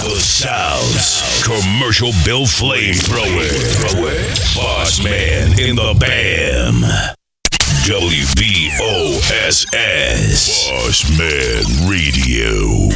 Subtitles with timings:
[0.00, 3.50] The South's commercial bill flamethrower.
[4.54, 6.84] Boss man in the BAM.
[7.88, 8.68] WBOSS.
[10.68, 12.88] Boss Man Radio.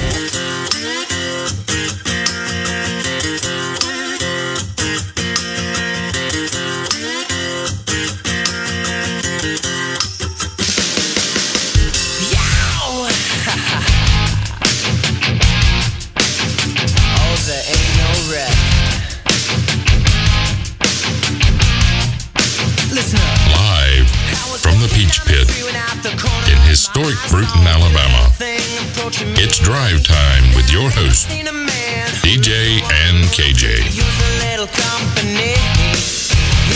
[29.25, 33.79] It's drive time with your host, DJ and KJ.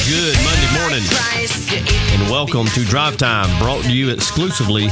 [0.07, 1.03] Good Monday morning.
[2.13, 4.87] And welcome to Drive Time, brought to you exclusively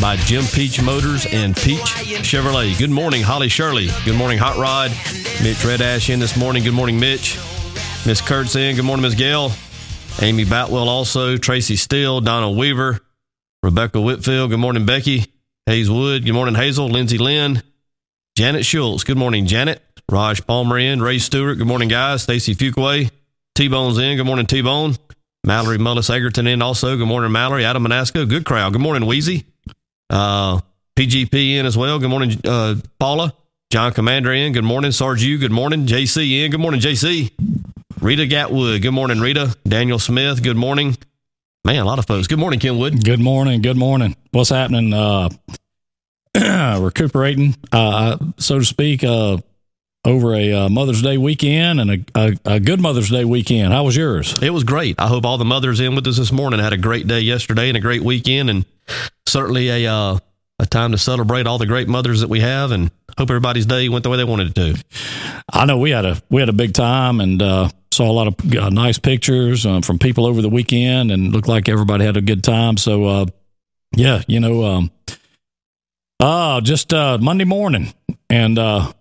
[0.00, 1.80] by Jim Peach Motors and Peach
[2.24, 2.78] Chevrolet.
[2.78, 3.90] Good morning, Holly Shirley.
[4.06, 4.92] Good morning, Hot Rod.
[5.42, 6.64] Mitch Red Ash in this morning.
[6.64, 7.38] Good morning, Mitch.
[8.06, 8.76] Miss Kurtz in.
[8.76, 9.52] Good morning, Miss Gail.
[10.22, 11.36] Amy Batwell also.
[11.36, 12.22] Tracy Steele.
[12.22, 13.00] Donna Weaver.
[13.62, 14.48] Rebecca Whitfield.
[14.48, 15.26] Good morning, Becky.
[15.66, 16.24] Hayes Wood.
[16.24, 16.88] Good morning, Hazel.
[16.88, 17.62] Lindsay Lynn.
[18.36, 19.04] Janet Schultz.
[19.04, 19.80] Good morning, Janet.
[20.10, 21.00] Raj Palmer in.
[21.00, 21.58] Ray Stewart.
[21.58, 22.22] Good morning, guys.
[22.22, 23.10] Stacy Fuquay.
[23.54, 24.16] T Bone's in.
[24.16, 24.96] Good morning, T Bone.
[25.44, 26.96] Mallory Mullis Egerton in also.
[26.96, 27.64] Good morning, Mallory.
[27.64, 28.28] Adam Manasco.
[28.28, 28.72] Good crowd.
[28.72, 29.44] Good morning, Wheezy.
[30.10, 30.60] Uh,
[30.96, 31.98] PGP in as well.
[31.98, 33.32] Good morning, uh, Paula.
[33.70, 34.52] John Commander in.
[34.52, 35.38] Good morning, Sarge U.
[35.38, 36.50] Good morning, JC in.
[36.50, 37.30] Good morning, JC.
[38.00, 38.82] Rita Gatwood.
[38.82, 39.56] Good morning, Rita.
[39.66, 40.42] Daniel Smith.
[40.42, 40.96] Good morning.
[41.64, 42.26] Man, a lot of folks.
[42.26, 43.04] Good morning, Kenwood.
[43.04, 43.62] Good morning.
[43.62, 44.16] Good morning.
[44.32, 44.92] What's happening?
[44.92, 45.28] Uh,
[46.80, 49.38] recuperating, uh, so to speak, uh,
[50.04, 53.72] over a uh, Mother's Day weekend and a, a, a good Mother's Day weekend.
[53.72, 54.36] How was yours?
[54.42, 54.98] It was great.
[54.98, 57.68] I hope all the mothers in with us this morning had a great day yesterday
[57.68, 58.64] and a great weekend, and
[59.28, 60.18] certainly a uh,
[60.58, 62.72] a time to celebrate all the great mothers that we have.
[62.72, 64.84] And hope everybody's day went the way they wanted it to.
[65.52, 68.26] I know we had a we had a big time and uh, saw a lot
[68.26, 72.16] of uh, nice pictures uh, from people over the weekend, and looked like everybody had
[72.16, 72.76] a good time.
[72.76, 73.26] So, uh,
[73.94, 74.90] yeah, you know, um,
[76.20, 77.92] oh, just uh, Monday morning,
[78.30, 78.92] and uh,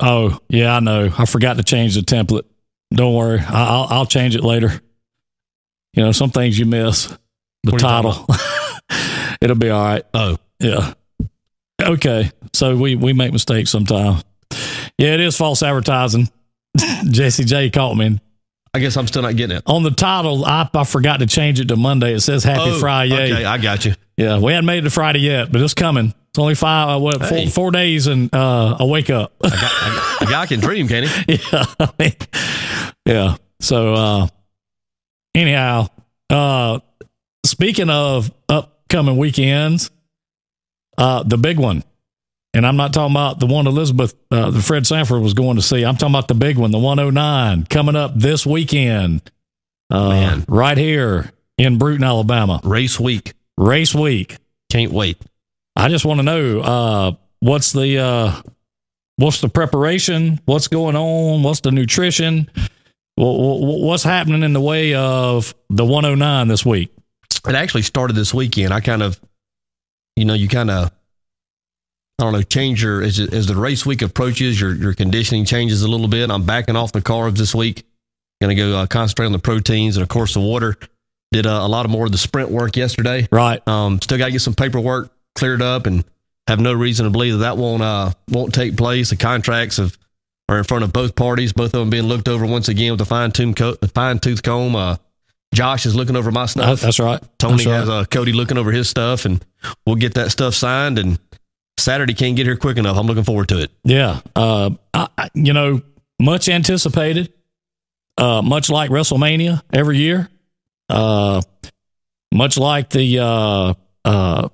[0.00, 2.44] oh yeah, I know I forgot to change the template.
[2.92, 4.80] Don't worry, I- I'll I'll change it later.
[5.94, 7.06] You know, some things you miss.
[7.64, 8.26] The What title,
[9.40, 10.04] it'll be all right.
[10.14, 10.94] Oh, Yeah.
[11.82, 12.30] Okay.
[12.52, 14.22] So we we make mistakes sometimes.
[14.96, 16.28] Yeah, it is false advertising.
[17.10, 18.18] Jesse J caught me
[18.74, 19.62] I guess I'm still not getting it.
[19.66, 20.44] on the title.
[20.44, 22.12] I, I forgot to change it to Monday.
[22.12, 23.32] It says Happy Oh, Friday.
[23.32, 23.94] Okay, I got you.
[24.18, 26.12] Yeah, we hadn't made it to Friday yet, but it's coming.
[26.28, 27.46] It's only five, uh, what, Hey.
[27.46, 29.32] four, four days and uh, a wake up.
[29.42, 31.34] I got, a guy can dream, can he?
[31.52, 31.64] yeah.
[31.80, 32.12] I mean,
[33.06, 33.36] yeah.
[33.60, 34.26] So, uh,
[35.34, 35.86] anyhow,
[36.28, 36.80] uh,
[37.46, 39.90] speaking of upcoming weekends,
[40.98, 41.82] uh, the big one,
[42.58, 45.62] and I'm not talking about the one Elizabeth, uh, the Fred Sanford was going to
[45.62, 45.84] see.
[45.84, 49.22] I'm talking about the big one, the 109 coming up this weekend,
[49.90, 50.44] uh, Man.
[50.48, 52.60] right here in Brewton, Alabama.
[52.64, 53.32] Race week.
[53.56, 54.36] Race week.
[54.70, 55.18] Can't wait.
[55.76, 58.42] I just want to know uh, what's the uh,
[59.16, 60.40] what's the preparation?
[60.44, 61.42] What's going on?
[61.44, 62.50] What's the nutrition?
[63.16, 66.92] Wh- wh- What's happening in the way of the 109 this week?
[67.48, 68.74] It actually started this weekend.
[68.74, 69.18] I kind of,
[70.16, 70.90] you know, you kind of,
[72.18, 75.82] I don't know, change your as, as the race week approaches, your your conditioning changes
[75.82, 76.30] a little bit.
[76.30, 77.84] I'm backing off the carbs this week.
[78.40, 80.76] Going to go uh, concentrate on the proteins and of course the water.
[81.30, 83.28] Did uh, a lot of more of the sprint work yesterday.
[83.30, 83.66] Right.
[83.68, 86.04] Um, still got to get some paperwork cleared up, and
[86.46, 89.10] have no reason to believe that that won't uh won't take place.
[89.10, 89.96] The contracts have
[90.48, 93.00] are in front of both parties, both of them being looked over once again with
[93.02, 94.74] a fine tooth co- fine tooth comb.
[94.74, 94.96] Uh,
[95.54, 96.80] Josh is looking over my stuff.
[96.80, 97.22] that's right.
[97.38, 97.74] Tony That's right.
[97.74, 99.44] has uh, Cody looking over his stuff, and
[99.86, 100.98] we'll get that stuff signed.
[100.98, 101.18] And
[101.78, 102.96] Saturday can't get here quick enough.
[102.96, 103.70] I'm looking forward to it.
[103.84, 104.20] Yeah.
[104.34, 105.80] Uh, I, you know,
[106.20, 107.32] much anticipated,
[108.16, 110.28] uh, much like WrestleMania every year,
[110.88, 111.40] uh,
[112.32, 113.74] much like the uh,
[114.04, 114.48] uh,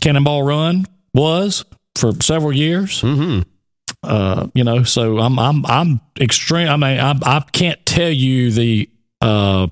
[0.00, 1.64] Cannonball Run was
[1.96, 3.02] for several years.
[3.02, 3.42] Mm-hmm.
[4.02, 6.68] Uh, you know, so I'm I'm I'm extreme.
[6.68, 8.88] I mean, I I can't tell you the
[9.20, 9.66] uh,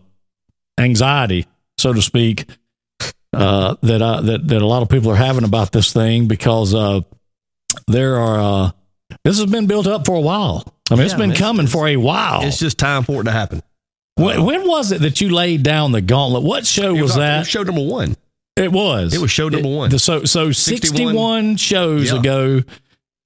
[0.78, 1.46] anxiety,
[1.78, 2.46] so to speak,
[3.38, 6.75] uh, that I, that that a lot of people are having about this thing because
[6.75, 7.00] uh,
[7.87, 8.38] there are.
[8.67, 8.70] Uh,
[9.25, 10.64] this has been built up for a while.
[10.90, 12.43] I mean, it's been it's- coming it's- for a while.
[12.43, 13.62] It's just time for it to happen.
[14.17, 16.43] When, when was it that you laid down the gauntlet?
[16.43, 17.38] What show It was, It that?
[17.40, 18.17] was show number one.
[18.56, 19.14] It was.
[19.14, 19.90] It was show number one.
[19.90, 22.19] The- so so 61, 61 shows Yeah.
[22.19, 22.62] ago.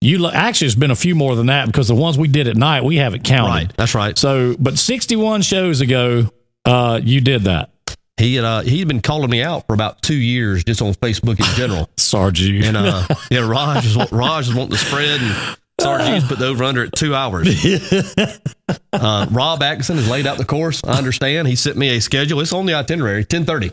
[0.03, 2.56] You actually it's been a few more than that because the ones we did at
[2.56, 3.50] night we haven't counted.
[3.53, 3.73] Right.
[3.76, 4.19] That's right.
[4.19, 6.29] So, but 61 shows ago,
[6.64, 7.70] uh, you did that.
[8.19, 11.38] He had uh, he'd been calling me out for about two years just on Facebook
[11.38, 11.88] in general.
[11.97, 12.43] Sarge.
[12.43, 16.64] And uh, yeah, Raj is Raj was wanting to spread, and Sargees put the over
[16.64, 17.49] under at two hours.
[18.93, 20.82] uh, Rob Atkinson has laid out the course.
[20.85, 21.49] I understand.
[21.49, 22.41] He sent me a schedule.
[22.41, 23.25] It's on the itinerary.
[23.25, 23.73] Ten thirty.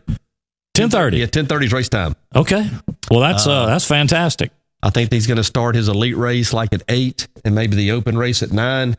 [0.73, 1.17] Ten thirty.
[1.17, 2.15] Yeah, ten thirty is race time.
[2.35, 2.69] Okay.
[3.11, 4.51] Well, that's uh, that's fantastic.
[4.81, 7.91] I think he's going to start his elite race like at eight, and maybe the
[7.91, 8.95] open race at nine,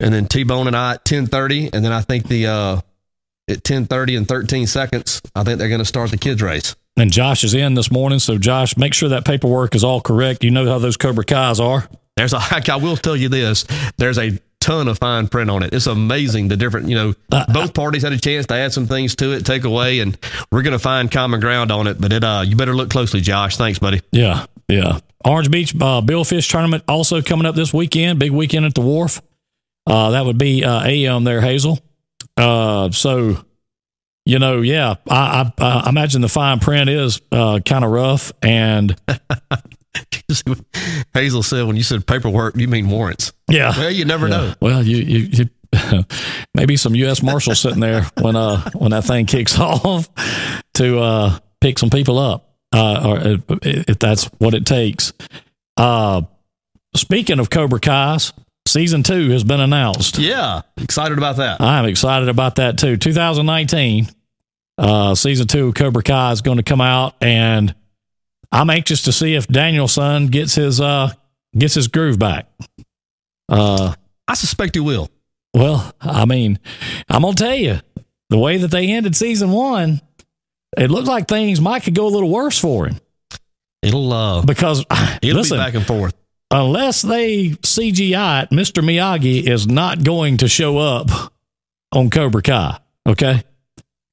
[0.00, 2.80] and then T Bone and I at ten thirty, and then I think the uh,
[3.48, 6.74] at ten thirty and thirteen seconds, I think they're going to start the kids race.
[6.96, 10.44] And Josh is in this morning, so Josh, make sure that paperwork is all correct.
[10.44, 11.88] You know how those Cobra Kai's are.
[12.16, 12.38] There's a,
[12.72, 13.64] I will tell you this.
[13.96, 15.74] There's a ton of fine print on it.
[15.74, 18.86] It's amazing the different, you know, Uh, both parties had a chance to add some
[18.86, 20.16] things to it, take away, and
[20.52, 22.00] we're going to find common ground on it.
[22.00, 23.56] But it, uh, you better look closely, Josh.
[23.56, 24.00] Thanks, buddy.
[24.12, 25.00] Yeah, yeah.
[25.24, 28.18] Orange Beach uh, Billfish tournament also coming up this weekend.
[28.20, 29.20] Big weekend at the wharf.
[29.86, 31.78] Uh, that would be uh, AM there, Hazel.
[32.36, 33.42] Uh, so,
[34.26, 38.32] you know, yeah, I, I, I imagine the fine print is uh, kind of rough,
[38.42, 38.94] and
[41.14, 43.32] Hazel said when you said paperwork, you mean warrants.
[43.48, 44.54] yeah, Well, you never know.
[44.60, 45.74] Well, you, you, you
[46.54, 47.22] maybe some U.S.
[47.22, 50.08] Marshals sitting there when uh when that thing kicks off
[50.74, 55.12] to uh pick some people up, uh, or if- if that's what it takes.
[55.76, 56.22] Uh,
[56.94, 58.32] speaking of Cobra Kai's,
[58.66, 60.18] season two has been announced.
[60.18, 61.60] Yeah, excited about that.
[61.60, 62.96] I'm excited about that too.
[62.96, 64.08] 2019,
[64.78, 67.74] uh, season two of Cobra Kai is going to come out, and
[68.50, 71.12] I'm anxious to see if Daniel-san gets his uh
[71.56, 72.46] gets his groove back.
[73.48, 73.94] Uh,
[74.26, 75.10] I suspect he will.
[75.52, 76.58] well, I mean,
[77.08, 77.80] I'm gonna tell you,
[78.30, 80.00] the way that they ended season one,
[80.76, 82.98] it looked like things might could go a little worse for him
[83.84, 84.84] It'll uh, because
[85.22, 86.14] it'll listen, be back and forth.
[86.54, 88.82] Unless they CGI it, Mr.
[88.82, 91.08] Miyagi is not going to show up
[91.92, 93.42] on Cobra Kai, okay?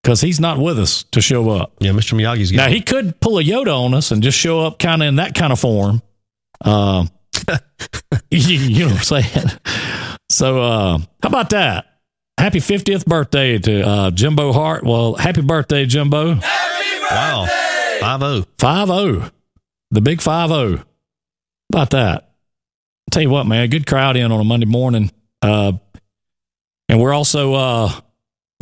[0.01, 1.73] Because he's not with us to show up.
[1.79, 2.19] Yeah, Mr.
[2.19, 5.07] Miyagi's Now he could pull a Yoda on us and just show up kind of
[5.07, 6.01] in that kind of form.
[6.65, 7.09] Um,
[8.31, 9.47] you, you know what I'm saying?
[10.29, 11.85] So uh, how about that?
[12.39, 14.83] Happy 50th birthday to uh, Jimbo Hart.
[14.83, 16.35] Well, happy birthday, Jimbo.
[16.35, 17.15] Happy birthday!
[17.15, 17.45] Wow,
[17.99, 18.45] five zero.
[18.57, 19.31] 5 0.
[19.91, 20.83] The big 5 0.
[21.69, 22.30] About that.
[23.11, 25.11] Tell you what, man, good crowd in on a Monday morning.
[25.41, 25.73] Uh,
[26.89, 27.91] and we're also uh,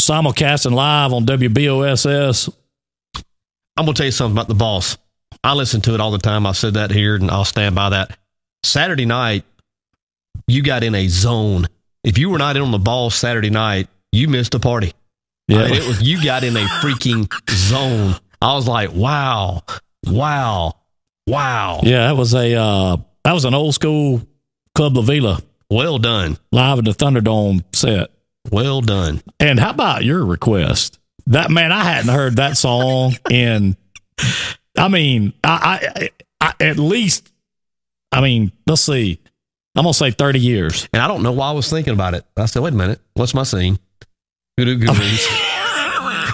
[0.02, 2.54] simulcasting live on WBOSS.
[3.78, 4.98] I'm gonna tell you something about the boss.
[5.44, 6.46] I listen to it all the time.
[6.46, 8.18] I said that here, and I'll stand by that.
[8.64, 9.46] Saturday night,
[10.48, 11.68] you got in a zone.
[12.04, 14.94] If you were not in on the ball Saturday night, you missed a party.
[15.48, 15.60] Yeah.
[15.60, 18.16] I mean, it was you got in a freaking zone.
[18.42, 19.64] I was like, wow,
[20.06, 20.74] wow,
[21.26, 21.80] wow.
[21.84, 24.22] Yeah, that was a uh, that was an old school
[24.76, 28.12] Club La Vela Well done, live at the Thunderdome set.
[28.52, 29.22] well done.
[29.40, 31.00] And how about your request?
[31.28, 33.76] That man, I hadn't heard that song in.
[34.78, 36.10] I mean, I,
[36.42, 37.32] I, I at least.
[38.12, 39.20] I mean, let's see.
[39.76, 40.90] I'm gonna say 30 years.
[40.92, 42.26] And I don't know why I was thinking about it.
[42.36, 43.78] I said, wait a minute, what's my scene?
[44.58, 45.28] Good reads.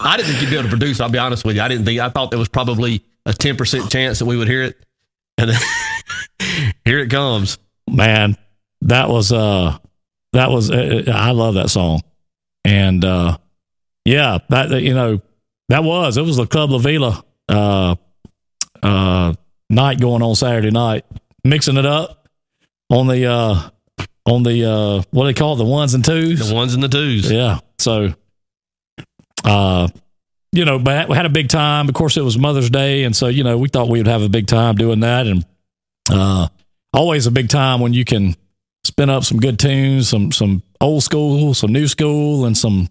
[0.08, 1.00] I didn't think you'd be able to produce.
[1.02, 1.62] I'll be honest with you.
[1.62, 2.00] I didn't think.
[2.00, 4.78] I thought there was probably a ten percent chance that we would hear it,
[5.38, 5.60] and then
[6.86, 7.58] here it comes.
[7.90, 8.36] Man,
[8.82, 9.78] that was uh,
[10.34, 12.02] that was uh, I love that song,
[12.64, 13.38] and uh,
[14.06, 15.22] yeah, that you know
[15.70, 17.96] that was it was the Club La Vela uh,
[18.82, 19.34] uh,
[19.70, 21.06] night going on Saturday night,
[21.44, 22.28] mixing it up
[22.90, 23.70] on the uh,
[24.26, 26.50] on the uh, what do they call it, the ones and twos.
[26.50, 27.32] The ones and the twos.
[27.32, 27.60] Yeah.
[27.80, 28.14] So,
[29.44, 29.88] uh,
[30.52, 31.88] you know, but we had a big time.
[31.88, 34.22] Of course, it was Mother's Day, and so you know, we thought we would have
[34.22, 35.46] a big time doing that, and
[36.10, 36.48] uh,
[36.96, 38.36] always a big time when you can
[38.84, 42.90] spin up some good tunes, some some old school, some new school, and some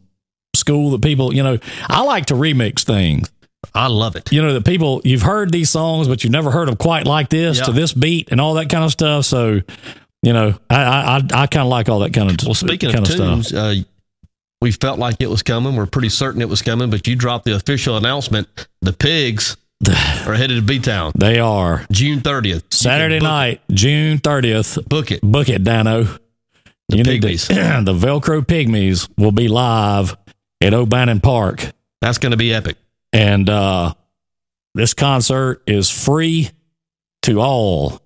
[0.54, 1.58] school that people, you know,
[1.88, 3.30] I like to remix things.
[3.74, 4.30] I love it.
[4.30, 7.28] You know, that people you've heard these songs, but you've never heard them quite like
[7.30, 7.64] this Yeah.
[7.64, 9.24] to this beat and all that kind of stuff.
[9.24, 9.60] So,
[10.22, 13.06] you know, I I I, kind of like all that kind of Well, speaking kind
[13.06, 13.18] of stuff.
[13.48, 13.74] tunes, uh,
[14.60, 15.76] we felt like it was coming.
[15.76, 18.48] We're pretty certain it was coming, but you dropped the official announcement.
[18.82, 19.56] The pigs
[20.26, 24.88] are headed to B Town They are June thirtieth, Saturday night, June 30th.
[24.88, 25.20] Book it.
[25.22, 26.04] Book it, Dano.
[26.88, 27.48] The You need to- Pygmies.
[27.84, 30.16] the Velcro Pygmies will be live
[30.60, 31.70] at O'Bannon Park.
[32.00, 32.76] That's going to be epic.
[33.12, 33.94] And uh,
[34.74, 36.50] this concert is free
[37.22, 38.00] to all.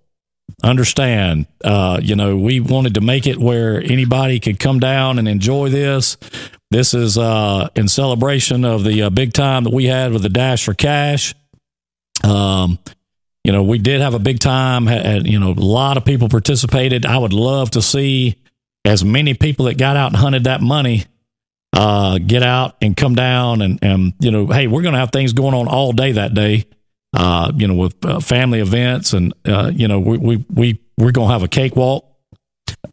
[0.62, 5.28] Understand, uh, you know, we wanted to make it where anybody could come down and
[5.28, 6.16] enjoy this.
[6.70, 10.28] This is uh, in celebration of the uh, big time that we had with the
[10.28, 11.34] Dash for Cash.
[12.24, 12.78] Um,
[13.44, 14.86] you know, we did have a big time.
[14.86, 17.06] Had, you know, a lot of people participated.
[17.06, 18.36] I would love to see
[18.84, 21.04] as many people that got out and hunted that money
[21.74, 25.12] uh, get out and come down and, and you know, hey, we're going to have
[25.12, 26.64] things going on all day that day.
[27.14, 31.10] Uh, you know, with uh, family events and uh, you know, we we we we're
[31.12, 32.04] going to have a cakewalk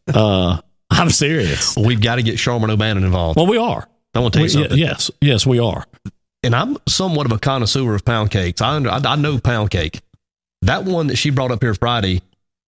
[0.07, 0.57] Uh,
[0.89, 1.75] I'm serious.
[1.75, 3.35] We've got to get Sharman O'Bannon involved.
[3.35, 3.87] Well, we are.
[4.13, 4.77] I want to tell you We- something.
[4.77, 5.83] yes, yes, we are.
[6.45, 8.61] And I'm somewhat of a connoisseur of pound cakes.
[8.61, 10.01] I, under, I I know pound cake.
[10.61, 12.21] That one that she brought up here Friday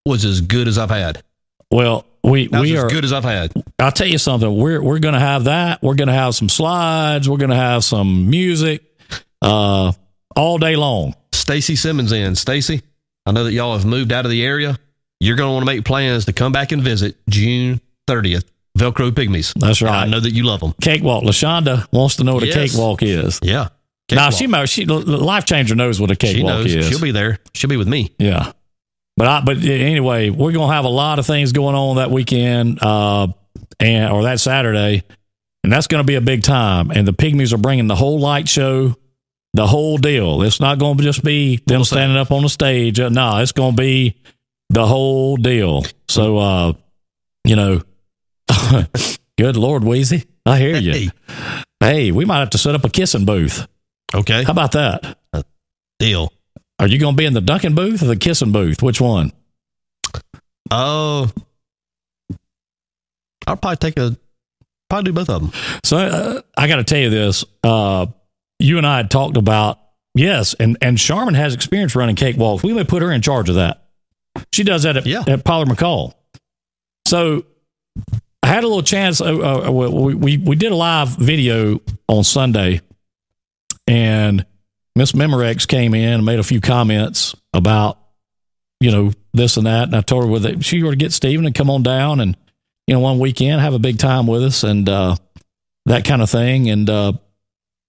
[0.06, 1.24] was as good as I've had.
[1.72, 2.90] Well, we That was we as are.
[2.90, 3.54] good as I've had.
[3.80, 4.56] I'll tell you something.
[4.56, 5.82] We're we're going to have that.
[5.82, 7.30] We're going to have some slides.
[7.30, 8.84] We're going to have some music,
[9.42, 9.92] uh,
[10.36, 11.16] all day long.
[11.32, 12.36] Stacy Simmons in.
[12.36, 12.82] Stacy,
[13.26, 14.78] I know that y'all have moved out of the area.
[15.20, 18.46] You're going to want to make plans to come back and visit June 30th.
[18.78, 19.54] Velcro Pygmies.
[19.60, 20.04] That's And right.
[20.04, 20.74] I know that you love them.
[20.82, 21.24] Cakewalk.
[21.24, 22.56] Lashonda wants to know what a Yes.
[22.72, 23.40] cakewalk is.
[23.44, 23.70] Yeah.
[24.12, 24.34] Now Cakewalk.
[24.34, 26.74] she mo- she life changer knows what a she cakewalk knows.
[26.76, 26.88] is.
[26.88, 27.40] She'll be there.
[27.54, 28.12] She'll be with me.
[28.20, 28.52] Yeah.
[29.18, 32.82] But I, but anyway, we're gonna have a lot of things going on that weekend,
[32.84, 33.28] uh,
[33.80, 35.04] and or that Saturday,
[35.64, 36.92] and that's gonna be a big time.
[36.92, 38.96] And the Pygmies are bringing the whole light show,
[39.56, 40.44] the whole deal.
[40.44, 43.00] It's not gonna just be them standing up on the stage.
[43.00, 44.16] Uh, no, it's gonna be
[44.70, 45.84] the whole deal.
[46.08, 46.74] So, uh,
[47.44, 47.82] you know,
[49.38, 50.92] good Lord, Wheezy, I hear you.
[50.94, 51.10] Hey,
[51.80, 53.68] Hey, we might have to set up a kissing booth.
[54.16, 54.44] okay.
[54.44, 55.18] How about that?
[56.00, 56.32] Deal.
[56.80, 58.82] Are you gonna be in the Duncan booth or the kissing booth?
[58.84, 59.32] Which one?
[60.70, 61.30] Oh,
[63.48, 64.18] I'll probably take a,
[64.90, 65.52] probably do both of them.
[65.84, 67.46] So uh, I got to tell you this.
[67.64, 68.08] Uh,
[68.60, 69.80] you and I had talked about
[70.14, 72.64] yes, and and Charmin has experience running cakewalks.
[72.64, 73.84] We may put her in charge of that.
[74.52, 75.24] She does that at, Yeah.
[75.28, 76.14] at Pollard McCall.
[77.08, 77.46] So
[78.44, 79.22] I had a little chance.
[79.22, 82.82] Uh, uh, we, we we did a live video on Sunday,
[83.88, 84.46] and
[84.96, 88.00] Miss Memorex came in and made a few comments about
[88.80, 91.14] you know this and that, and I told her with it she were to get
[91.14, 92.38] Steven and come on down and
[92.88, 94.88] you know one weekend have a big time with us and.
[94.88, 95.16] uh
[95.88, 96.70] that kind of thing.
[96.70, 97.14] And uh,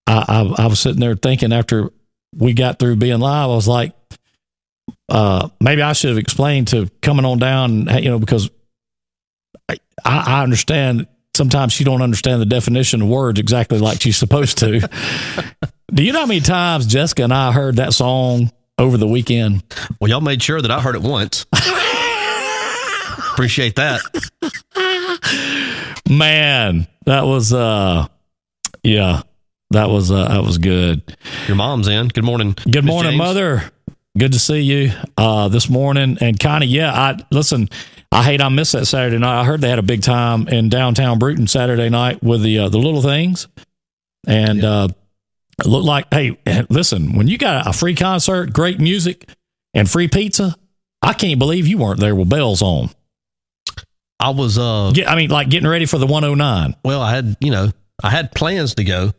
[0.06, 1.90] I, I, I was sitting there thinking after
[2.36, 3.92] we got through being live, I was like,
[5.08, 8.50] uh, maybe I should have explained to coming on down, you know, because
[9.68, 14.58] I, I understand sometimes she don't understand the definition of words exactly like she's supposed
[14.58, 14.80] to.
[15.92, 19.62] Do you know how many times Jessica and I heard that song over the weekend?
[20.00, 21.46] Well, y'all made sure that I heard it once.
[23.32, 24.00] Appreciate that.
[26.08, 28.06] Man, that was uh,
[28.82, 29.22] yeah,
[29.70, 31.02] that was uh, that was good.
[31.46, 32.08] Your mom's in.
[32.08, 32.54] Good morning.
[32.64, 33.18] Good Miss morning, James.
[33.18, 33.70] mother.
[34.16, 36.18] Good to see you uh, this morning.
[36.20, 37.68] And Connie, yeah, I listen.
[38.10, 39.40] I hate I missed that Saturday night.
[39.40, 42.68] I heard they had a big time in downtown Brewton Saturday night with the uh,
[42.68, 43.48] the little things,
[44.26, 44.88] and uh,
[45.58, 46.06] it looked like.
[46.12, 46.38] Hey,
[46.70, 49.28] listen, when you got a free concert, great music,
[49.74, 50.56] and free pizza,
[51.02, 52.90] I can't believe you weren't there with bells on.
[54.20, 56.74] I was uh Get, I mean, like getting ready for the 109.
[56.84, 57.70] well, I had you know
[58.02, 59.12] I had plans to go,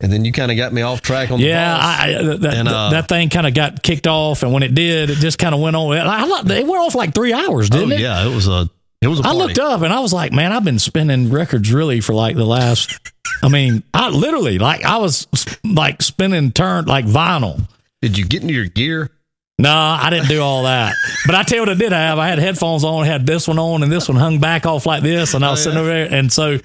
[0.00, 1.84] and then you kind of got me off track on the Yeah, bus.
[1.84, 4.74] I, I, that, And, uh, that thing kind of got kicked off, and when it
[4.74, 5.96] did, it just kind of went on.
[5.96, 8.00] I, it went off like three hours, oh didn't it?
[8.00, 8.68] yeah, it was a
[9.00, 11.72] it was a I looked up and I was like, man, I've been spinning records
[11.72, 12.98] really for like the last.
[13.42, 15.26] I mean, I literally like I was
[15.64, 17.68] like spinning turn like vinyl.
[18.00, 19.10] Did you get into your gear?
[19.58, 20.94] No, I didn't do all that.
[21.26, 22.18] But I tell you what I did have.
[22.18, 25.02] I had headphones on, had this one on, and this one hung back off like
[25.04, 26.58] this, and I was Oh, sitting over there, and so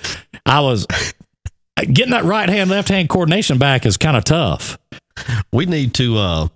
[0.45, 0.87] I was
[1.85, 4.77] getting that right hand left hand coordination back is kind of tough.
[5.51, 6.47] We need to uh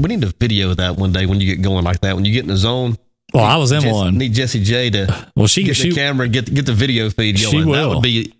[0.00, 2.14] we need to video that one day when you get going like that.
[2.14, 2.96] When you get in the zone,
[3.32, 4.18] Well, I was in Jess- one.
[4.18, 7.08] Need Jesse J to Well, she get she the camera and get get the video
[7.10, 7.72] feed She going.
[7.72, 8.32] That would be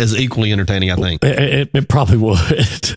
[0.00, 1.22] as equally entertaining, I think.
[1.24, 2.96] It, it, it probably would,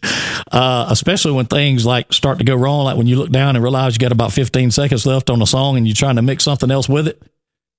[0.51, 2.85] uh, especially when things like start to go wrong.
[2.85, 5.45] Like when you look down and realize you got about 15 seconds left on a
[5.47, 7.21] song and you're trying to mix something else with it.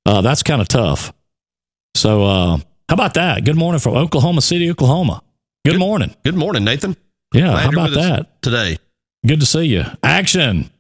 [0.05, 1.13] Uh, that's kind of tough.
[1.97, 3.45] So, uh, how about that?
[3.45, 5.23] Good morning from Oklahoma City, Oklahoma.
[5.65, 6.15] Good, morning.
[6.25, 6.97] Good morning, Nathan.
[7.35, 8.43] Yeah, Glad how about that?
[8.43, 8.79] today?
[9.27, 9.85] Good to see you.
[10.03, 10.71] Action.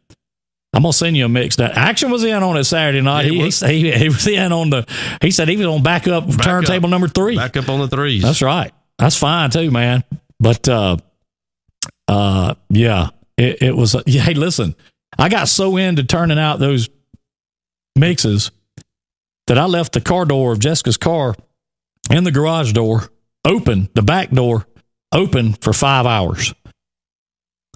[0.73, 1.57] I'm gonna send you a mix.
[1.57, 3.23] That Action was in on it Saturday night.
[3.23, 3.61] Yeah, he he, was.
[3.61, 4.87] he, he, he was in on the.
[5.23, 6.91] He said he was on backup turntable up.
[6.91, 7.37] number three.
[7.37, 8.23] Back up on the threes.
[8.23, 8.73] That's right.
[8.99, 10.05] That's fine too, man.
[10.39, 10.99] But uh
[12.09, 14.75] uh yeah, it, it was yeah, hey, listen.
[15.19, 16.89] I got so into turning out those
[17.97, 18.51] mixes
[19.47, 21.35] that I left the car door of Jessica's car
[22.11, 23.11] and the garage door
[23.45, 24.67] open, the back door
[25.13, 26.55] open for five hours.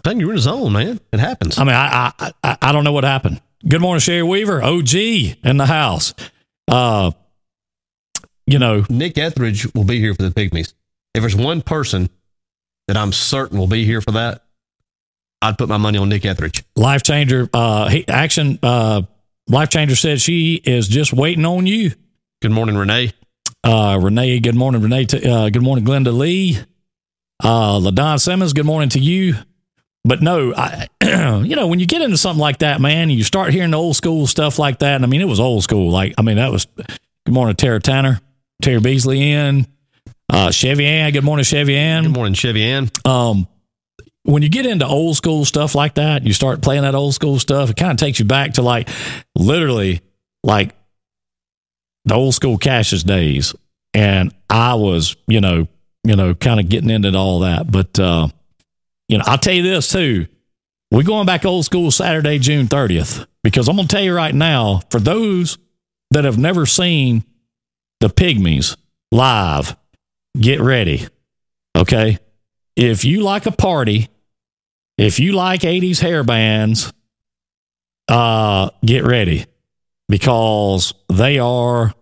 [0.03, 1.01] Dang, you're in the zone, man.
[1.13, 1.59] It happens.
[1.59, 3.41] I mean, I I I, I don't know what happened.
[3.69, 6.15] Good morning, Sherry Weaver, OG in the house.
[6.67, 7.11] Uh,
[8.47, 10.73] you know, Nick Etheridge will be here for the Pygmies.
[11.15, 12.09] If there's one person
[12.89, 14.45] that I'm certain will be here for that,
[15.43, 16.65] I'd put my money on Nick Etheridge.
[16.77, 17.49] life changer.
[17.53, 18.59] Uh, he, action.
[18.63, 19.03] Uh,
[19.49, 21.93] life changer said she is just waiting on you.
[22.41, 23.13] Good morning, Renee.
[23.63, 25.05] Uh, Renee, good morning, Renee.
[25.07, 26.59] T- uh, good morning, Glenda Lee.
[27.43, 29.35] Uh, LaDon Simmons, good morning to you.
[30.05, 33.25] but no, I, you know, when you get into something like that, man, and you
[33.25, 34.97] start hearing the old school stuff like that.
[34.97, 35.91] And I mean, it was old school.
[35.91, 36.67] Like, I mean, that was
[37.27, 38.21] good morning, Tara Tanner,
[38.63, 39.67] Terry Beasley in,
[40.31, 41.13] uh, Chevy Ann.
[41.13, 42.05] Good morning, Chevy Ann.
[42.05, 42.91] Good morning, Chevy Ann.
[43.05, 43.47] Um,
[44.23, 47.39] when you get into old school stuff like that, you start playing that old school
[47.39, 47.71] stuff.
[47.71, 48.89] It kind of takes you back to like
[49.35, 50.01] literally
[50.43, 50.75] like
[52.05, 53.55] the old school Cassius days,
[53.95, 55.69] and I was, you know,
[56.05, 57.71] you know, kind of getting into all that.
[57.71, 58.29] But uh,
[59.09, 60.27] you know, I'll tell you this too.
[60.91, 64.81] We're going back old school Saturday, June 30th, because I'm to tell you right now,
[64.91, 65.57] for those
[66.11, 67.25] that have never seen
[68.01, 68.77] the Pygmies
[69.13, 69.77] live,
[70.37, 71.07] get ready.
[71.77, 72.19] Okay.
[72.75, 74.09] If you like a party,
[74.99, 76.93] if you like 80s hair bands,
[78.09, 79.47] uh, get ready
[80.11, 81.95] because they are,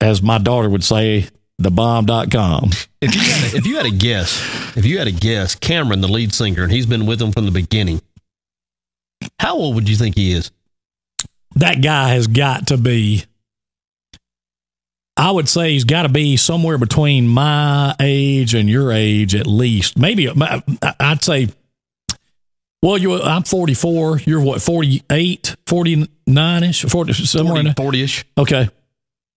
[0.00, 2.70] as my daughter would say, the bomb.com.
[3.02, 6.00] If you had a, if you had a guess, if you had a guess, Cameron,
[6.00, 8.00] the lead singer, and he's been with them from the beginning.
[9.38, 10.50] How old would you think he is?
[11.56, 13.24] That guy has got to be,
[15.16, 19.46] I would say he's got to be somewhere between my age and your age at
[19.46, 19.98] least.
[19.98, 20.30] Maybe
[21.00, 21.48] I'd say,
[22.82, 24.20] well, you I'm 44.
[24.20, 28.24] You're what, 48, 49 ish, 40, somewhere in 40 ish.
[28.38, 28.68] Okay.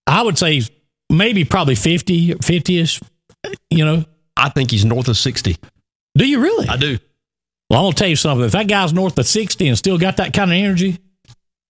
[0.08, 0.62] I would say
[1.10, 3.02] maybe probably 50, 50 ish,
[3.70, 4.06] you know.
[4.36, 5.58] I think he's north of 60.
[6.18, 6.68] Do you really?
[6.68, 6.98] I do.
[7.70, 8.46] Well, I'm gonna tell you something.
[8.46, 11.00] If that guy's north of sixty and still got that kind of energy,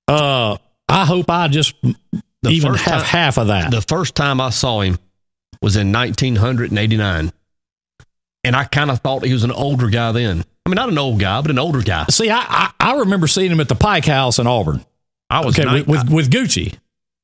[0.08, 0.58] uh,
[0.90, 3.72] I hope I just The even have time- half of that.
[3.72, 4.98] The first time I saw him
[5.62, 7.32] was in 1989.
[8.44, 10.44] And I kind of thought he was an older guy then.
[10.66, 12.06] I mean, not an old guy, but an older guy.
[12.10, 14.84] See, I, I I remember seeing him at the Pike House in Auburn.
[15.30, 16.76] I was Okay, nine- with, with with Gucci.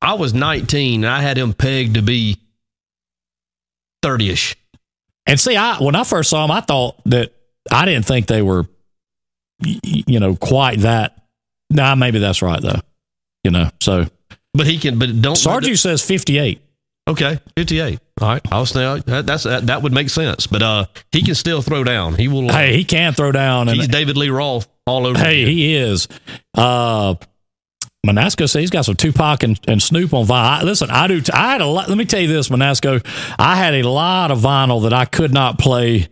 [0.02, 2.38] I was 19 and I had him pegged to be
[4.02, 4.56] 30 ish.
[5.26, 7.32] And see, I when I first saw him, I thought that
[7.70, 8.66] I didn't think they were,
[9.62, 11.22] you know, quite that.
[11.68, 12.80] Nah, maybe that's right though.
[13.44, 14.06] You know, so
[14.54, 15.36] But he can, but don't.
[15.36, 16.62] Sarju says fifty eight.
[17.10, 17.98] Okay, 58.
[18.20, 18.40] All right.
[18.52, 20.46] I was saying that, that's, that, that would make sense.
[20.46, 22.14] But uh, he can still throw down.
[22.14, 22.50] He will.
[22.50, 25.18] uh, Hey, he can throw down, and he's David Lee Roth all over.
[25.18, 26.06] Hey, he is.
[26.54, 27.14] Uh,
[28.06, 30.32] Manasco says he's got some Tupac and, and Snoop on vinyl.
[30.60, 31.20] I- Listen, I do.
[31.20, 31.88] T- I had a lot.
[31.88, 33.04] Let me tell you this, Manasco.
[33.38, 36.08] I had a lot of vinyl that I could not play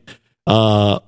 [0.46, 0.98] uh,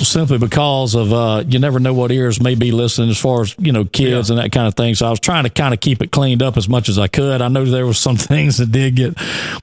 [0.00, 3.54] simply because of uh, you never know what ears may be listening as far as
[3.58, 4.94] you know kids and that kind of thing.
[4.94, 7.06] So I was trying to kind of keep it cleaned up as much as I
[7.08, 7.42] could.
[7.42, 9.14] I know there was some things that did get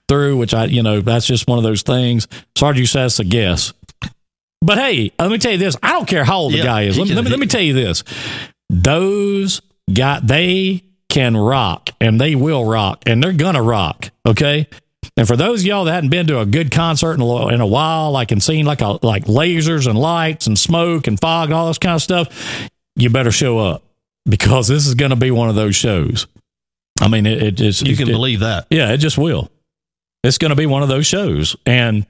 [0.08, 2.28] through, which I you know that's just one of those things.
[2.56, 3.74] Sarge says a guess.
[4.62, 5.78] But hey, let me tell you this.
[5.84, 6.98] I don't care how old the guy is.
[6.98, 8.04] Let me, let me, let me tell you this.
[8.70, 9.62] Those
[9.94, 14.10] got they can rock and they will rock and they're gonna rock.
[14.26, 14.68] Okay.
[15.16, 17.62] And for those of y'all that hadn't been to a good concert in a, in
[17.62, 21.50] a while, like and seen like a, like lasers and lights and smoke and fog
[21.50, 23.84] and all this kind of stuff, you better show up
[24.26, 26.28] because this is going to be one of those shows.
[27.02, 28.68] I mean, it, it just You can it- believe that.
[28.70, 29.50] yeah, it just will.
[30.24, 32.06] It's going to be one of those shows, and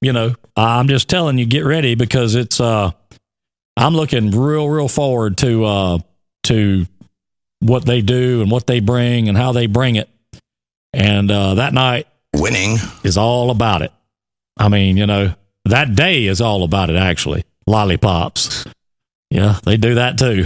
[0.00, 2.60] you know, I'm just telling you, get ready because it's.
[2.60, 2.92] uh
[3.76, 5.98] I'm looking real, real forward to uh
[6.44, 6.86] to
[7.60, 10.08] what they do and what they bring and how they bring it,
[10.92, 12.78] and uh that night Winning.
[13.04, 13.92] is all about it.
[14.58, 15.34] I mean, you know,
[15.66, 16.96] that day is all about it.
[16.96, 18.64] Actually, lollipops.
[19.30, 20.44] Yeah, they do that too.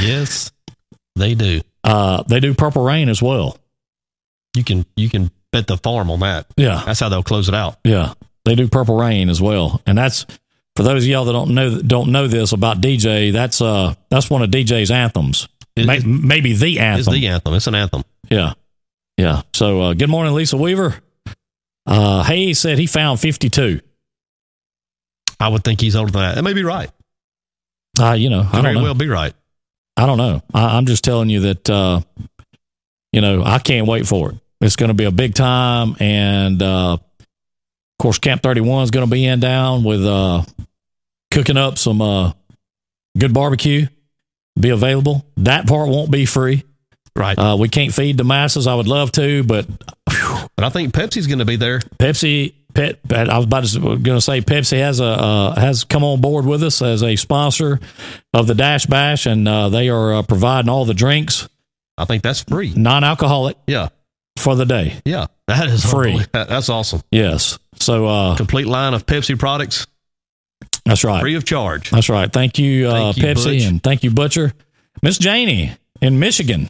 [0.00, 0.52] Yes,
[1.16, 1.60] they do.
[1.84, 3.58] Uh, they do Purple Rain as well.
[4.56, 6.46] You can you can bet the farm on that.
[6.56, 7.78] Yeah, That's how they'll close it out.
[7.84, 10.24] Yeah, they do Purple Rain as well, and that's
[10.76, 13.32] for those of y'all that don't know don't know this about DJ.
[13.32, 17.12] That's uh that's one of DJ's anthems, It- May, maybe the anthem.
[17.14, 17.54] It's the anthem.
[17.54, 18.02] It's an anthem.
[18.30, 18.54] yeah,
[19.18, 19.42] yeah.
[19.52, 20.94] So uh, good morning, Lisa Weaver.
[21.84, 23.80] Uh, Hayes said he found fifty two.
[25.40, 26.34] I would think he's older than that.
[26.36, 26.90] That may be right.
[28.00, 28.82] Uh, you know, I very know.
[28.82, 29.34] well be right.
[29.96, 30.42] I don't know.
[30.54, 32.00] I, I'm just telling you that uh,
[33.12, 34.36] you know I can't wait for it.
[34.60, 37.00] It's going to be a big time, and uh, of
[37.98, 40.44] course, Camp 31 is going to be in down with uh,
[41.32, 42.32] cooking up some uh,
[43.18, 43.86] good barbecue.
[44.58, 45.24] Be available.
[45.38, 46.64] That part won't be free.
[47.18, 47.36] Right.
[47.38, 48.66] Uh, we can't feed the masses.
[48.66, 49.66] I would love to, but
[50.56, 51.80] but I think Pepsi's going to be there.
[51.98, 52.54] Pepsi.
[52.74, 56.20] Pet, I was about to going to say Pepsi has a uh, has come on
[56.20, 57.80] board with us as a sponsor
[58.34, 61.48] of the Dash Bash, and uh, they are uh, providing all the drinks,
[61.96, 62.72] I think that's free.
[62.76, 63.88] non-alcoholic, Yeah.
[64.38, 65.00] for the day.
[65.06, 65.26] Yeah.
[65.48, 66.20] That is Free.
[66.32, 67.00] That's awesome.
[67.10, 67.58] Yes.
[67.80, 69.86] So uh, Complete line of Pepsi products
[70.84, 71.20] that's right.
[71.22, 71.90] free of charge.
[71.90, 72.30] That's right.
[72.32, 73.62] Thank you, uh, Thank you, Pepsi, Butch.
[73.64, 74.52] and thank you, Butcher.
[75.02, 76.68] Miss Janie in Michigan.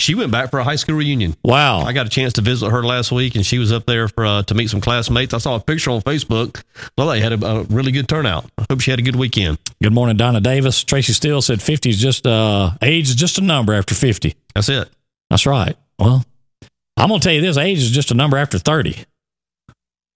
[0.00, 1.36] She went back for a high school reunion.
[1.42, 1.80] Wow.
[1.80, 4.24] I got a chance to visit her last week, and she was up there for
[4.24, 5.34] uh, to meet some classmates.
[5.34, 6.62] I saw a picture on Facebook.
[6.96, 8.48] Well, they had a, a really good turnout.
[8.58, 9.58] I hope she had a good weekend.
[9.82, 10.84] Good morning, Donna Davis.
[10.84, 14.34] Tracy Steele said 50 is just, uh, age is just a number after 50.
[14.54, 14.88] That's it.
[15.30, 15.76] That's right.
[15.98, 16.24] Well,
[16.96, 19.04] I'm going to tell you this age is just a number after 30.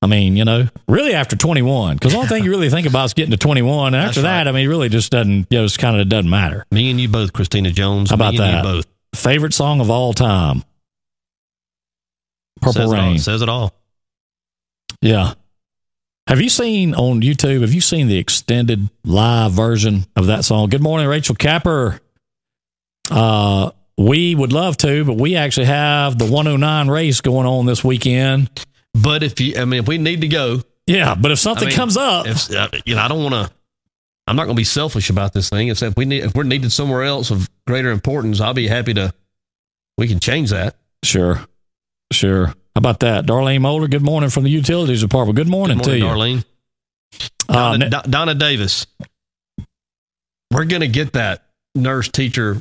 [0.00, 3.04] I mean, you know, really after 21, because the only thing you really think about
[3.04, 3.94] is getting to 21.
[3.94, 6.08] And after That's that, I mean, it really just doesn't, you know, it's kind of
[6.08, 6.66] doesn't matter.
[6.72, 8.10] Me and you both, Christina Jones.
[8.10, 8.64] How about Me and that?
[8.64, 8.86] You both.
[9.14, 10.64] Favorite song of all time?
[12.60, 13.18] Purple says It Rain.
[13.18, 13.72] says it all.
[15.00, 15.34] Yeah.
[16.28, 20.68] Have you seen on YouTube, have you seen the extended live version of that song?
[20.68, 22.00] Good morning, Rachel Capper.
[23.10, 27.82] Uh, we would love to, but we actually have the 109 race going on this
[27.84, 28.48] weekend.
[28.94, 31.68] But if you, I mean, if we need to go, Yeah, but if I something
[31.68, 33.54] mean, comes up, if uh, you know, I don't want to.
[34.26, 35.68] I'm not going to be selfish about this thing.
[35.68, 38.94] If if we need, if we're needed somewhere else of greater importance, I'll be happy
[38.94, 39.12] to.
[39.98, 40.76] We can change that.
[41.04, 41.40] sure,
[42.12, 42.46] sure.
[42.46, 43.26] How about that?
[43.26, 45.36] Darlene Moeller, good morning from the Utilities Department.
[45.36, 46.40] Good morning, Good morning, to you.
[46.40, 46.44] Darlene.
[47.48, 48.86] Uh, Donna, Do- Donna Davis.
[50.50, 52.60] We're going to get that nurse teacher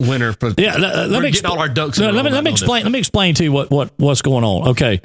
[0.00, 0.50] winner for.
[0.58, 2.60] Yeah, let, let me expl- all our ducks in No, let me let me this.
[2.60, 2.82] explain.
[2.84, 4.68] Let me explain to you what what what's going on.
[4.68, 5.00] Okay,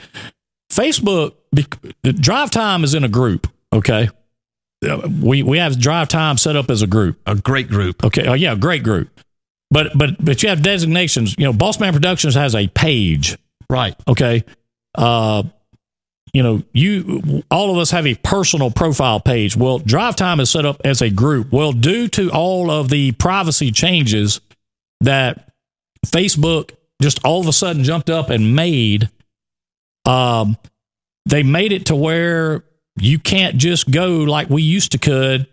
[0.71, 1.34] Facebook.
[2.04, 3.47] The drive time is in a group.
[3.73, 4.12] Okay, Uh,
[4.82, 7.20] we we have drive time set up as a group.
[7.26, 8.04] a great group.
[8.04, 9.10] Okay, oh yeah, great group.
[9.70, 11.36] But but but you have designations.
[11.38, 13.38] You know, Boss Man Productions has a page.
[13.70, 13.96] Right.
[14.08, 14.46] Okay,
[14.96, 15.44] uh,
[16.34, 19.58] you know, you all of us have a personal profile page.
[19.58, 21.52] Well, Drive Time is set up as a group.
[21.52, 24.40] Well, due to all of the privacy changes
[25.02, 25.52] that
[26.06, 29.10] Facebook just all of a sudden jumped up and made,
[30.06, 30.58] um,
[31.26, 32.63] they made it to where
[33.00, 35.48] you can't just go like we used to could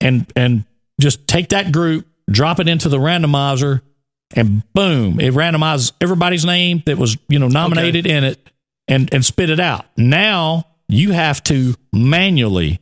[0.00, 0.64] and and
[1.00, 3.80] just take that group, drop it into the randomizer,
[4.34, 8.50] and boom, it randomizes everybody's name that was you know nominated in it,
[8.88, 9.86] and and spit it out.
[9.96, 12.80] Now you have to manually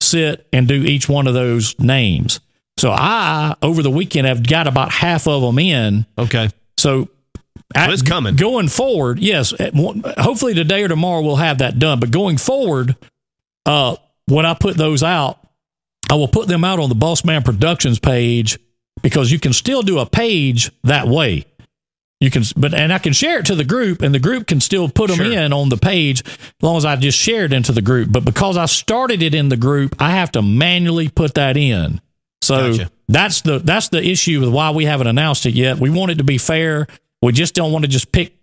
[0.00, 2.40] sit and do each one of those names.
[2.78, 6.06] So I over the weekend have got about half of them in.
[6.18, 6.50] Okay.
[6.78, 7.08] So.
[7.74, 8.36] At- it's coming.
[8.36, 9.52] Going forward, yes.
[10.18, 12.00] Hopefully today or tomorrow we'll have that done.
[12.00, 12.96] But going forward,
[13.66, 15.38] uh, when I put those out,
[16.10, 18.58] I will put them out on the Boss Man Productions page
[19.02, 21.44] because you can still do a page that way.
[22.20, 24.60] You can, but and I can share it to the group, and the group can
[24.60, 25.32] still put them Sure.
[25.32, 28.12] in on the page as long as I just share it into the group.
[28.12, 32.00] But because I started it in the group, I have to manually put that in.
[32.40, 32.90] So Gotcha.
[33.08, 35.78] that's the that's the issue with why we haven't announced it yet.
[35.78, 36.86] We want it to be fair.
[37.22, 38.34] We just don't want to just pick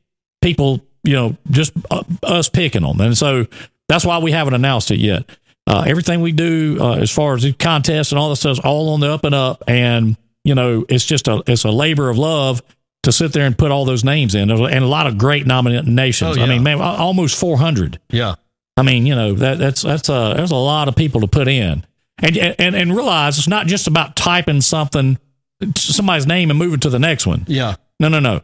[0.42, 3.46] people, you know, just uh, us picking them, and so
[3.88, 5.30] that's why we haven't announced it yet.
[5.68, 8.60] Uh, everything we do uh, as far as the contests and all that stuff is
[8.60, 12.10] all on the up and up, and you know, it's just a it's a labor
[12.10, 12.62] of love
[13.04, 16.38] to sit there and put all those names in, and a lot of great nominations.
[16.38, 18.00] Oh, I mean, man, almost four hundred.
[18.10, 18.36] Yeah.
[18.78, 21.48] I mean, you know, that that's that's a there's a lot of people to put
[21.48, 21.86] in.
[22.22, 25.18] And and and realize it's not just about typing something
[25.76, 27.46] somebody's name and moving to the next one.
[27.48, 27.76] Yeah.
[28.00, 28.42] No, no, no.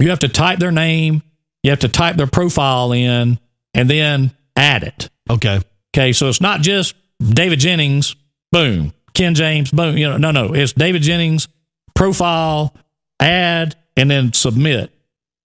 [0.00, 1.22] You have to type their name,
[1.62, 3.38] you have to type their profile in
[3.74, 5.10] and then add it.
[5.28, 5.60] Okay.
[5.94, 8.14] Okay, so it's not just David Jennings,
[8.52, 11.48] boom, Ken James, boom, you know, no, no, it's David Jennings,
[11.94, 12.74] profile,
[13.18, 14.92] add and then submit.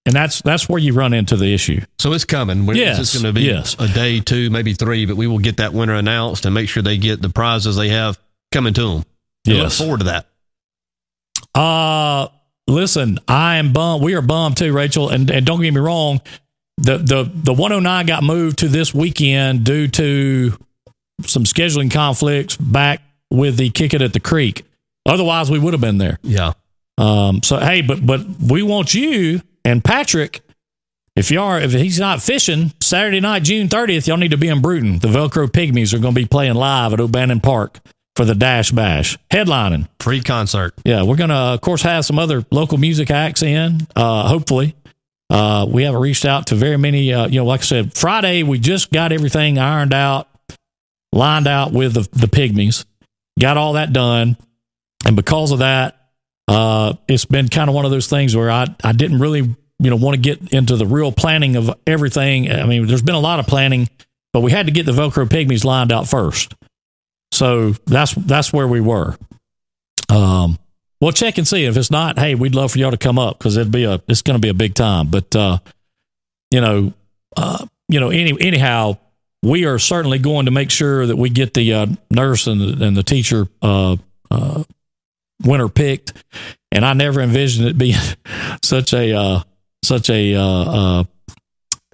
[0.06, 1.80] And that's that's where you run into the issue.
[1.98, 2.66] So it's coming.
[2.66, 3.74] We're, Yes, It's going to be yes.
[3.78, 6.82] a day, two, maybe three, but we will get that winner announced and make sure
[6.82, 8.18] they get the prizes they have
[8.52, 9.04] coming to them.
[9.48, 10.26] I look forward to that.
[11.54, 12.28] Uh
[12.66, 14.02] listen, I am bummed.
[14.02, 15.08] We are bummed too, Rachel.
[15.08, 16.20] And, and don't get me wrong,
[16.76, 20.56] the the the 109 got moved to this weekend due to
[21.22, 23.00] some scheduling conflicts back
[23.30, 24.64] with the kick it at the creek.
[25.06, 26.18] Otherwise, we would have been there.
[26.22, 26.52] Yeah.
[26.98, 30.40] Um, so hey, but but we want you and Patrick.
[31.16, 34.48] If you are, if he's not fishing Saturday night, June 30th, y'all need to be
[34.48, 34.98] in Brewton.
[34.98, 37.78] The Velcro Pygmies are going to be playing live at O'Bannon Park
[38.16, 39.88] for the Dash Bash, headlining.
[40.00, 40.74] Free concert.
[40.84, 43.86] Yeah, we're gonna of course have some other local music acts in.
[43.96, 44.74] Uh, hopefully,
[45.30, 47.12] uh, we haven't reached out to very many.
[47.12, 50.28] Uh, you know, like I said, Friday we just got everything ironed out,
[51.12, 52.84] lined out with the the pygmies,
[53.40, 54.36] got all that done,
[55.04, 55.98] and because of that,
[56.46, 59.90] uh, it's been kind of one of those things where I I didn't really you
[59.90, 62.50] know want to get into the real planning of everything.
[62.50, 63.88] I mean, there's been a lot of planning,
[64.32, 66.54] but we had to get the Velcro pygmies lined out first.
[67.34, 69.16] So that's that's where we were.
[70.08, 70.56] Um,
[71.00, 72.16] we'll check and see if it's not.
[72.16, 74.40] Hey, we'd love for y'all to come up because it'd be a it's going to
[74.40, 75.08] be a big time.
[75.08, 75.58] But uh,
[76.52, 76.92] you know,
[77.36, 78.98] uh, you know, any anyhow,
[79.42, 82.86] we are certainly going to make sure that we get the uh, nurse and the,
[82.86, 83.96] and the teacher uh,
[84.30, 84.62] uh,
[85.44, 86.12] winner picked.
[86.70, 87.98] And I never envisioned it being
[88.62, 89.40] such a uh,
[89.82, 91.04] such a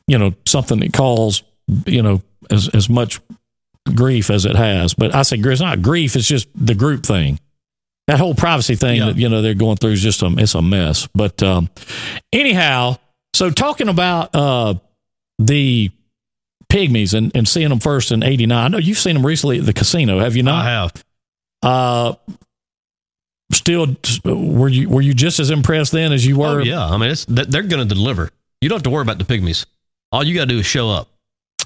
[0.07, 1.45] you know something that calls
[1.87, 3.21] you know as as much
[3.95, 4.95] grief as it has.
[4.95, 7.39] But I say it's not grief; it's just the group thing.
[8.07, 9.07] That whole privacy thing Yeah.
[9.07, 11.09] that you know they're going through is just a it's a mess.
[11.15, 11.71] But um,
[12.33, 12.97] anyhow,
[13.35, 14.75] so talking about uh,
[15.39, 15.91] the
[16.71, 18.57] pygmies and, and seeing them first in '89.
[18.59, 20.65] I know you've seen them recently at the casino, have you not?
[20.67, 21.05] I have.
[21.63, 22.15] Uh,
[23.53, 26.61] still, were you were you just as impressed then as you Oh, were?
[26.63, 26.85] yeah.
[26.87, 28.31] I mean, they're going to deliver.
[28.61, 29.67] You don't have to worry about the pygmies.
[30.13, 31.09] All you got to do is show up.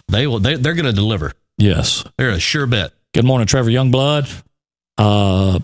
[0.08, 0.38] They will.
[0.38, 1.32] They, they're going to deliver.
[1.58, 2.04] Yes.
[2.16, 2.92] They're a sure bet.
[3.12, 4.42] Good morning, Trevor Youngblood.
[4.98, 5.58] Uh,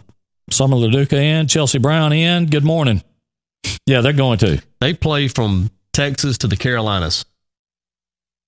[0.50, 2.46] Summer LaDuca in, Chelsea Brown in.
[2.46, 3.02] Good morning.
[3.86, 7.24] Yeah, they're going to, They play from Texas to the Carolinas.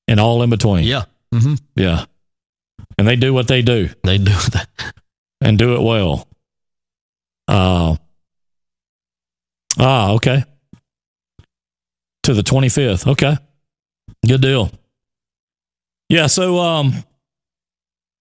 [0.08, 0.84] and all in between.
[0.84, 1.04] Yeah.
[1.34, 1.54] Mm-hmm.
[1.76, 2.04] Yeah.
[2.98, 4.68] And they do what they do They do that.
[5.40, 6.28] and do it well.
[7.48, 7.96] Uh,
[9.78, 10.44] ah, okay.
[12.24, 13.06] To the 25th.
[13.12, 13.36] Okay.
[14.26, 14.70] Good deal.
[16.08, 16.26] Yeah.
[16.28, 16.94] So, um,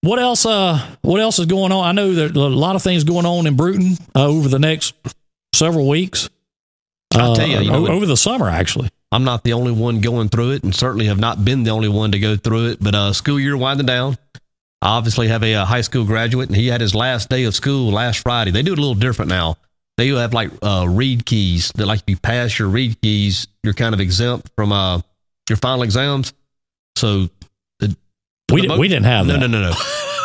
[0.02, 0.44] what else?
[0.44, 1.84] Uh, what else is going on?
[1.84, 4.94] I know there's a lot of things going on in Brewton uh, over the next
[5.54, 6.28] several weeks.
[7.14, 8.88] I'll tell you, you know, over the summer, actually.
[9.10, 11.88] I'm not the only one going through it, and certainly have not been the only
[11.88, 12.78] one to go through it.
[12.82, 14.16] But uh, school year winding down.
[14.80, 17.54] I obviously have a, uh high school graduate, and he had his last day of
[17.54, 18.50] school last Friday.
[18.50, 19.56] They do it a little different now.
[19.98, 23.74] They have like uh, read keys that, like, if you pass your read keys, you're
[23.74, 25.02] kind of exempt from uh,
[25.48, 26.32] your final exams.
[26.96, 27.28] So
[28.52, 29.40] We the we didn't have no, that.
[29.40, 29.70] No, no, no,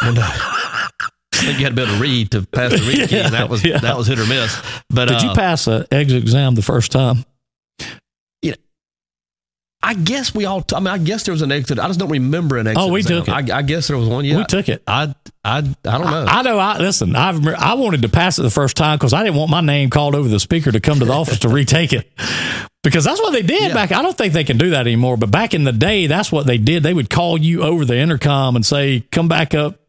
[0.04, 0.12] no.
[0.12, 0.22] no.
[0.22, 3.34] I think you had to be able to read to pass the read key, and
[3.34, 3.78] that was Yeah.
[3.80, 4.60] that was hit or miss.
[4.90, 7.26] But Did you uh, pass an exit exam the first time?
[9.88, 10.66] I guess we all.
[10.76, 11.80] I mean, I guess there was an exit.
[11.80, 12.84] I just don't remember an exit.
[12.84, 13.24] Oh, we exam.
[13.24, 13.52] took it.
[13.52, 14.26] I, I guess there was one.
[14.26, 14.84] Yeah, We took it.
[14.86, 16.26] I, I, I don't know.
[16.28, 16.60] I know.
[16.60, 17.16] I listen.
[17.16, 19.90] I I wanted to pass it the first time because I didn't want my name
[19.90, 22.06] called over the speaker to come to the office to retake it
[22.84, 23.74] because that's what they did Yeah.
[23.74, 23.94] back.
[23.94, 25.16] I don't think they can do that anymore.
[25.16, 26.84] But back in the day, that's what they did.
[26.84, 29.80] They would call you over the intercom and say, "Come back up,"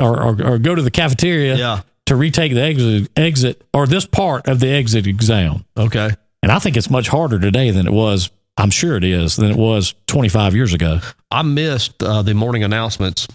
[0.00, 1.80] or or, or go to the cafeteria yeah.
[2.06, 5.64] to retake the exit exit or this part of the exit exam.
[5.76, 6.10] Okay.
[6.44, 8.30] And I think it's much harder today than it was.
[8.56, 11.00] I'm sure it is than it was 25 years ago.
[11.30, 13.26] I missed uh, the morning announcements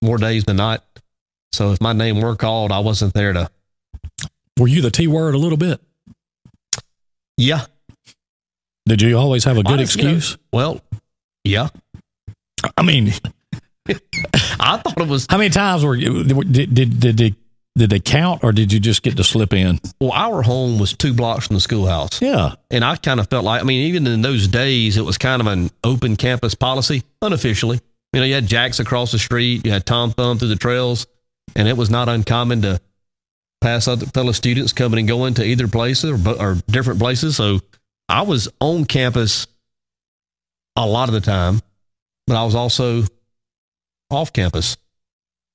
[0.00, 0.84] more days than not.
[1.52, 3.50] So if my name were called, I wasn't there to.
[4.58, 5.80] Were you the T word a little bit?
[7.36, 7.66] Yeah.
[8.86, 10.38] Did you always have a good Honest, you know, excuse?
[10.52, 10.80] well,
[11.44, 11.68] yeah.
[12.76, 13.12] I mean,
[13.88, 15.26] I thought it was.
[15.28, 17.34] how many times were you, did, did, did, they,
[17.76, 19.80] did they count or did you just get to slip in?
[20.00, 22.20] Well, our home was two blocks from the schoolhouse.
[22.20, 22.54] Yeah.
[22.70, 25.40] And I kind of felt like, I mean, even in those days, it was kind
[25.40, 27.80] of an open campus policy, unofficially.
[28.12, 31.06] You know, you had Jacks across the street, you had Tom Thumb through the trails,
[31.56, 32.80] and it was not uncommon to
[33.62, 37.36] pass other fellow students coming and going to either places or, or different places.
[37.36, 37.60] So
[38.08, 39.46] I was on campus
[40.76, 41.60] a lot of the time,
[42.26, 43.04] but I was also
[44.10, 44.76] off campus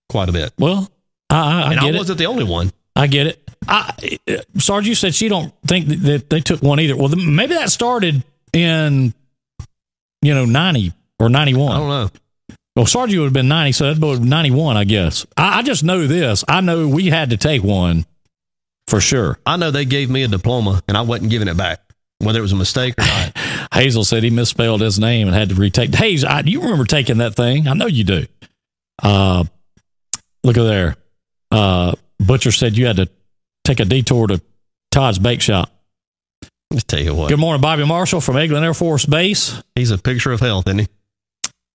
[0.10, 0.54] quite a bit.
[0.58, 0.90] Well,
[1.30, 1.98] I, I, and I get it.
[1.98, 2.72] wasn't the only one.
[2.96, 3.48] I get it.
[3.68, 4.18] I,
[4.58, 6.96] Sarge, you said she don't think that, that they took one either.
[6.96, 9.14] Well, then maybe that started in,
[10.22, 11.72] you know, 90 or 91.
[11.72, 12.10] I don't know.
[12.76, 15.26] Well, Sarge would have been 90, so that'd be 91, I guess.
[15.36, 16.44] I, I just know this.
[16.48, 18.06] I know we had to take one
[18.88, 19.40] for sure.
[19.46, 21.82] I know they gave me a diploma and I wasn't giving it back,
[22.20, 23.38] whether it was a mistake or not.
[23.74, 25.94] Hazel said he misspelled his name and had to retake.
[25.94, 27.68] Hazel, I, you remember taking that thing?
[27.68, 28.26] I know you do.
[29.02, 29.44] Uh,
[30.44, 30.96] look at there.
[31.52, 33.10] Uh, Butcher said you had to
[33.64, 34.42] take a detour to
[34.92, 35.70] Todd's Bake Shop.
[36.72, 37.30] Let's tell you what.
[37.30, 39.62] Good morning, Bobby Marshall from Eglin Air Force Base.
[39.76, 40.88] He's a picture of health, isn't he?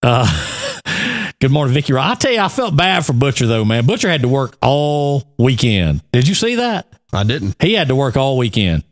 [0.03, 1.95] Uh, good morning, Vicky.
[1.95, 3.87] I tell you, I felt bad for Butcher though, man.
[3.87, 6.03] Butcher had to work all weekend.
[6.13, 6.87] Did you see that?
[7.13, 7.57] I didn't.
[7.61, 8.85] He had to work all weekend,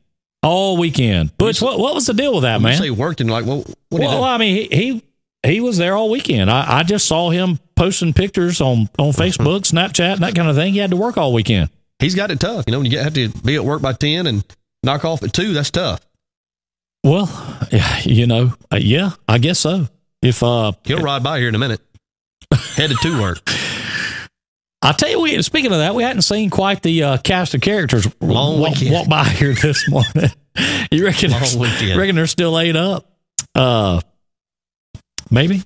[0.43, 1.37] all weekend.
[1.37, 2.83] Butch, what what was the deal with that, man?
[2.83, 4.25] He worked and like, well, what you Well.
[4.25, 5.03] I mean, he, he
[5.45, 6.51] he was there all weekend.
[6.51, 10.57] I, I just saw him posting pictures on on Facebook, Snapchat, and that kind of
[10.57, 10.73] thing.
[10.75, 11.71] He had to work all weekend.
[11.99, 12.65] He's got it tough.
[12.67, 14.45] You know, when you have to be at work by 10 and
[14.83, 16.01] knock off at 2, that's tough.
[17.05, 17.29] Well,
[18.03, 19.87] you know, uh, yeah, I guess so.
[20.23, 21.81] If uh, He'll ride by here in a minute.
[22.75, 23.39] Headed to work.
[24.83, 27.61] I tell you, we speaking of that, we hadn't seen quite the uh, cast of
[27.61, 28.93] characters Long walk, weekend.
[28.95, 30.31] walk by here this morning.
[30.91, 31.31] you reckon?
[31.33, 31.99] Long they're- weekend.
[32.01, 33.07] Reckon they're still laid up?
[33.55, 34.01] Uh,
[35.31, 35.63] maybe.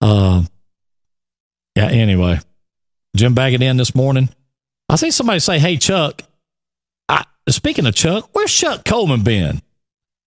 [0.00, 0.42] Uh,
[1.76, 1.86] yeah.
[1.86, 2.38] Anyway,
[3.16, 4.28] Jim Baggett in this morning.
[4.88, 6.22] I see somebody say, "Hey, Chuck."
[7.08, 9.62] I, speaking of Chuck, where's Chuck Coleman been?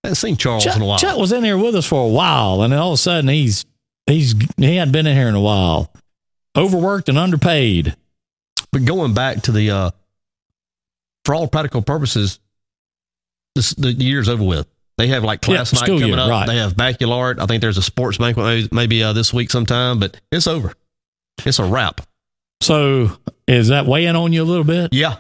[0.03, 0.97] I haven't seen Charles Chuck, in a while.
[0.97, 3.27] Chuck was in here with us for a while, and then all of a sudden
[3.27, 3.65] he's
[4.05, 5.91] he's he hadn't been in here in a while.
[6.55, 7.95] Overworked and underpaid.
[8.71, 9.91] But going back to the, uh,
[11.23, 12.39] for all practical purposes,
[13.55, 14.67] this, the year's over with.
[14.97, 16.29] They have like class Yeah, night coming year, up.
[16.29, 16.47] right.
[16.47, 17.39] They have backyard.
[17.39, 20.73] I think there's a sports banquet maybe, maybe uh, this week sometime, but it's over.
[21.45, 22.01] It's a wrap.
[22.61, 23.11] So
[23.47, 24.93] is that weighing on you a little bit?
[24.93, 25.17] Yeah,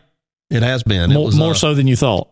[0.49, 1.11] it has been.
[1.11, 2.29] It more was, more uh, so than you thought.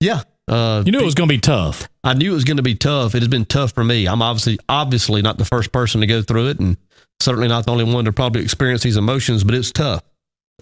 [0.00, 0.22] Yeah.
[0.46, 1.88] Uh, You knew it was going to be tough.
[2.04, 3.14] I knew it was going to be tough.
[3.14, 4.06] It has been tough for me.
[4.06, 6.76] I'm obviously obviously not the first person to go through it, and
[7.20, 9.42] certainly not the only one to probably experience these emotions.
[9.42, 10.02] But it's tough.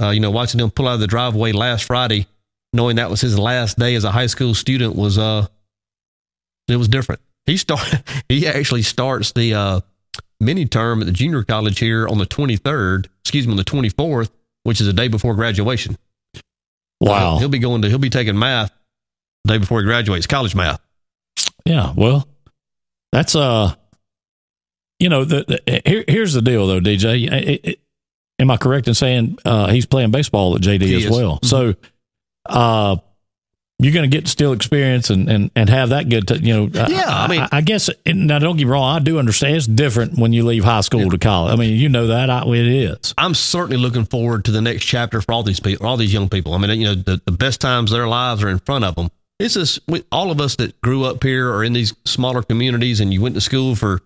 [0.00, 2.26] Uh, you know, watching him pull out of the driveway last Friday,
[2.72, 5.46] knowing that was his last day as a high school student was uh,
[6.72, 7.20] it was different.
[7.46, 7.80] He start
[8.28, 9.80] he actually starts the uh,
[10.40, 13.06] mini term at the junior college here on the 23rd.
[13.24, 14.30] Excuse me, on the 24th,
[14.64, 15.96] which is the day before graduation.
[17.00, 17.38] Wow.
[17.38, 18.72] He'll be going to he'll be taking math
[19.44, 20.80] the day before he graduates, college math.
[21.64, 22.28] Yeah, well,
[23.12, 23.74] that's uh,
[24.98, 27.30] you know, the, the here, here's the deal though, DJ.
[27.30, 27.78] It- it-
[28.38, 31.10] am I correct in saying uh, he's playing baseball at JD He as is.
[31.10, 31.38] well?
[31.42, 31.44] Mhm.
[31.44, 31.74] So,
[32.46, 32.96] uh,
[33.84, 36.54] you're going to get to still experience and, and, and have that good, t- you
[36.54, 36.86] know.
[36.88, 37.90] Yeah, I mean- I, guess.
[38.06, 38.96] and Now, don't get me wrong.
[38.96, 41.52] I do understand it's different when you leave high school to college.
[41.52, 43.14] I mean, you know that I, it is.
[43.18, 46.28] I'm certainly looking forward to the next chapter for all these people, all these young
[46.28, 46.54] people.
[46.54, 48.94] I mean, you know, the, the best times of their lives are in front of
[48.94, 49.10] them.
[49.38, 53.00] It's just we, all of us that grew up here or in these smaller communities
[53.00, 54.00] and you went to school for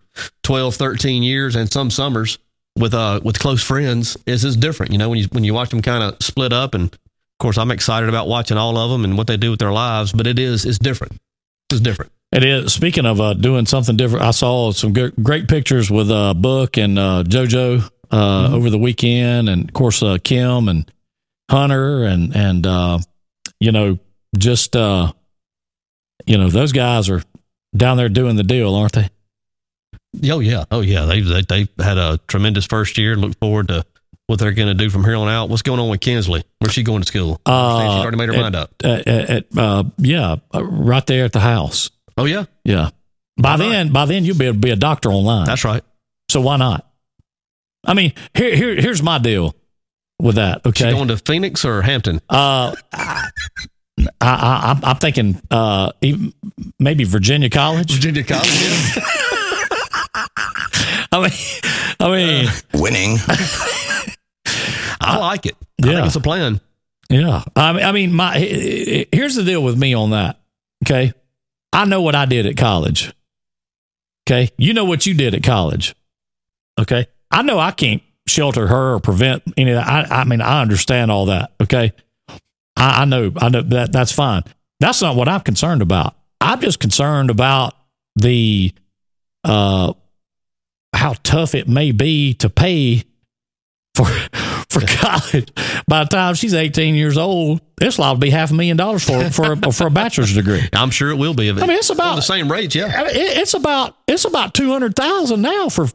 [0.44, 2.38] 12, 13 years and some summers
[2.78, 4.16] with, uh, with close friends.
[4.26, 4.92] It's just different.
[4.92, 6.96] You know, when you, when you watch them kind of split up and
[7.36, 9.72] of course I'm excited about watching all of them and what they do with their
[9.72, 11.18] lives, but it is, it's different.
[11.70, 12.12] It's different.
[12.32, 12.72] It is.
[12.72, 16.76] Speaking of uh, doing something different, I saw some good, great pictures with uh, Book
[16.76, 20.90] and uh, JoJo uh, over the weekend, and of course uh, Kim and
[21.50, 22.98] Hunter, and and uh,
[23.60, 23.98] you know
[24.36, 25.12] just uh,
[26.26, 27.22] you know those guys are
[27.76, 29.10] down there doing the deal, aren't they?
[30.30, 31.04] Oh yeah, oh yeah.
[31.04, 33.16] They they they had a tremendous first year.
[33.16, 33.84] Look forward to
[34.26, 35.48] what they're going to do from here on out.
[35.48, 36.42] What's going on with Kinsley?
[36.58, 37.40] Where's she going to school?
[37.46, 38.74] I understand she's already made her at- mind up.
[38.84, 41.90] At, at, uh, yeah, uh, right there at the house.
[42.16, 42.90] Oh yeah, Yeah.
[43.38, 43.70] By Why not?
[43.70, 45.44] then, by then you'll be able to be a doctor online.
[45.46, 45.82] that's right.
[46.30, 46.90] so why not?
[47.84, 49.54] I mean, here, here, here's my deal
[50.18, 50.62] with that.
[50.64, 50.90] She Okay.
[50.92, 52.20] going to Phoenix or Hampton?
[52.30, 53.30] Uh, I,
[54.20, 56.32] I, I'm- I'm thinking uh, even
[56.80, 57.92] maybe Virginia College.
[57.92, 58.48] Virginia College.
[61.12, 61.30] I mean,
[62.00, 63.18] I mean, Winning.
[65.06, 65.56] I like it.
[65.82, 65.94] I Yeah.
[65.94, 66.60] think it's a plan.
[67.08, 67.42] yeah.
[67.54, 70.38] I mean, I mean, my here's the deal with me on that.
[70.84, 71.12] Okay,
[71.72, 73.12] I know what I did at college.
[74.28, 75.94] Okay, you know what you did at college.
[76.78, 80.10] Okay, I know I can't shelter her or prevent any of that.
[80.10, 81.52] I, I mean, I understand all that.
[81.62, 81.92] Okay,
[82.76, 84.42] I, I know, I know that that's fine.
[84.80, 86.14] That's not what I'm concerned about.
[86.40, 87.74] I'm just concerned about
[88.16, 88.72] the
[89.44, 89.92] uh
[90.92, 93.04] how tough it may be to pay
[93.94, 94.06] for
[94.70, 95.48] for college.
[95.86, 99.04] By the time she's 18 years old, this law will be half a million dollars
[99.04, 100.68] for for a, for a bachelor's degree.
[100.72, 101.48] I'm sure it will be.
[101.48, 102.74] I mean, it's about the same rate.
[102.74, 102.86] Yeah.
[102.86, 105.88] I mean, it- it's about it's about two hundred thousand now for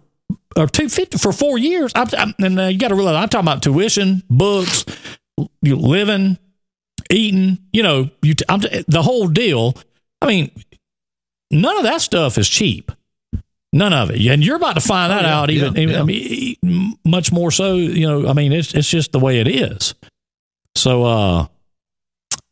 [0.56, 1.92] or two fifty for four years.
[1.96, 4.86] I'm, I'm, and uh, you got to realize I'm talking about tuition, books,
[5.62, 6.38] you living,
[7.10, 7.58] eating.
[7.74, 9.76] You know, you t- I'm, the whole deal.
[10.22, 10.52] I mean,
[11.52, 12.92] none of that stuff is cheap.
[13.74, 15.50] None of it, and you're about to find that Oh, yeah, out.
[15.50, 16.02] Even, yeah, even- yeah.
[16.02, 17.76] I mean, much more so.
[17.76, 19.96] You know, I mean, it's it's just the way it is.
[20.76, 21.48] So, uh,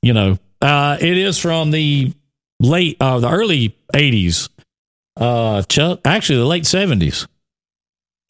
[0.01, 2.13] you know, uh, it is from the
[2.62, 4.47] late, uh, the early '80s.
[5.19, 7.27] Uh, Chuck, actually, the late '70s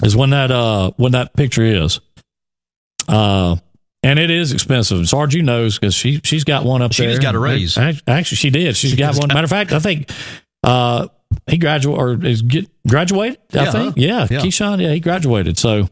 [0.04, 2.00] is when that uh when that picture is.
[3.08, 3.58] Uh,
[4.02, 5.08] and it is expensive.
[5.08, 7.10] Sarge knows because she she's got one up there.
[7.10, 7.78] She's got a raise.
[7.78, 8.76] Act- Actually, she did.
[8.76, 9.28] She's She got one.
[9.28, 10.10] Matter of fact, I think
[10.64, 11.08] uh
[11.50, 13.40] he graduated or is get graduated.
[13.54, 13.88] I Yeah, think.
[13.90, 13.94] huh?
[13.98, 14.40] Yeah, Yeah.
[14.42, 14.82] Keyshawn.
[14.82, 15.58] Yeah, he graduated.
[15.58, 15.88] So,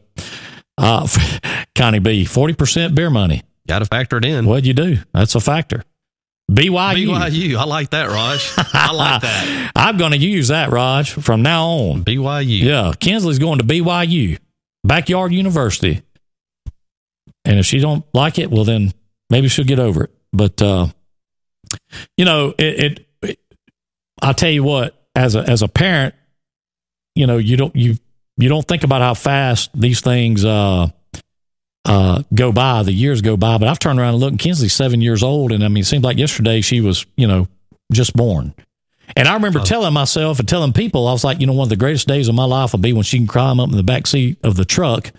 [0.78, 1.06] uh,
[1.74, 3.42] Connie B, forty percent beer money.
[3.66, 4.46] Got to factor it in.
[4.46, 4.98] What'd you do?
[5.12, 5.84] That's a factor.
[6.50, 7.08] BYU.
[7.08, 7.56] BYU.
[7.58, 8.50] I like that, Raj.
[8.72, 9.72] I like that.
[9.76, 12.04] I'm going to use that, Raj, from now on.
[12.04, 12.62] BYU.
[12.62, 14.38] Yeah, Kinsley's going to BYU,
[14.84, 16.00] Backyard University.
[17.44, 18.92] And if she don't like it, well, then
[19.28, 20.14] maybe she'll get over it.
[20.32, 20.86] But uh,
[22.16, 23.38] you know, it, it, it.
[24.22, 26.14] I tell you what, as a as a parent,
[27.14, 27.96] you know, you don't you
[28.36, 30.88] you don't think about how fast these things uh,
[31.84, 32.84] uh, go by.
[32.84, 33.58] The years go by.
[33.58, 34.32] But I've turned around and looked.
[34.32, 37.26] and Kinsley's seven years old, and I mean, it seems like yesterday she was, you
[37.26, 37.48] know,
[37.92, 38.54] just born.
[39.16, 41.70] And I remember telling myself and telling people, I was like, you know, one of
[41.70, 43.82] the greatest days of my life will be when she can climb up in the
[43.82, 45.10] back seat of the truck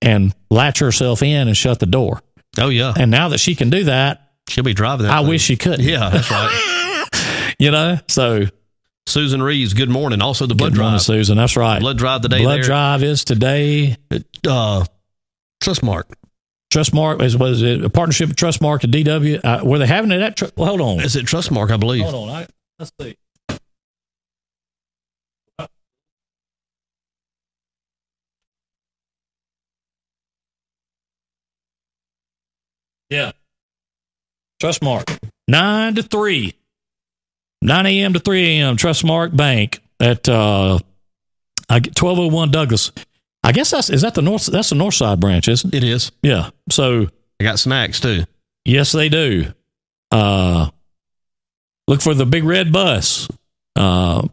[0.00, 2.22] and latch herself in and shut the door.
[2.58, 2.94] Oh yeah.
[2.96, 5.12] And now that she can do that, She'll be driving that.
[5.12, 5.28] I thing.
[5.28, 5.84] wish she couldn't.
[5.84, 7.06] Yeah, that's right.
[7.58, 8.46] You know, so
[9.10, 9.74] Susan Reeves.
[9.74, 10.22] Good morning.
[10.22, 11.02] Also the blood good morning, drive.
[11.02, 11.36] Susan.
[11.36, 11.80] That's right.
[11.80, 12.42] Blood drive today.
[12.42, 12.62] Blood there.
[12.62, 13.96] drive is today.
[14.46, 14.84] Uh,
[15.62, 16.04] Trustmark.
[16.72, 19.44] Trustmark is was it a partnership with Trustmark and DW?
[19.44, 20.36] Uh, were they having it at?
[20.36, 21.70] Tr- well, hold on, Is it Trustmark?
[21.70, 22.04] I believe.
[22.04, 22.36] hold on.
[22.36, 22.46] I,
[22.78, 23.16] let's see.
[33.08, 33.32] Yeah.
[34.62, 35.18] Trustmark.
[35.48, 36.54] Nine to three.
[37.62, 38.12] 9 a.m.
[38.14, 38.76] to 3 a.m.
[38.76, 40.78] Trustmark Bank at uh
[41.68, 42.92] 1201 Douglas.
[43.42, 45.82] I guess that's is that the north that's the north side branch, isn't it?
[45.82, 46.12] It is.
[46.22, 46.50] Yeah.
[46.70, 47.06] So
[47.40, 48.24] I got snacks too.
[48.64, 49.46] yes they do.
[50.10, 50.70] Uh
[51.88, 53.28] look for the big red bus.
[53.76, 54.26] Uh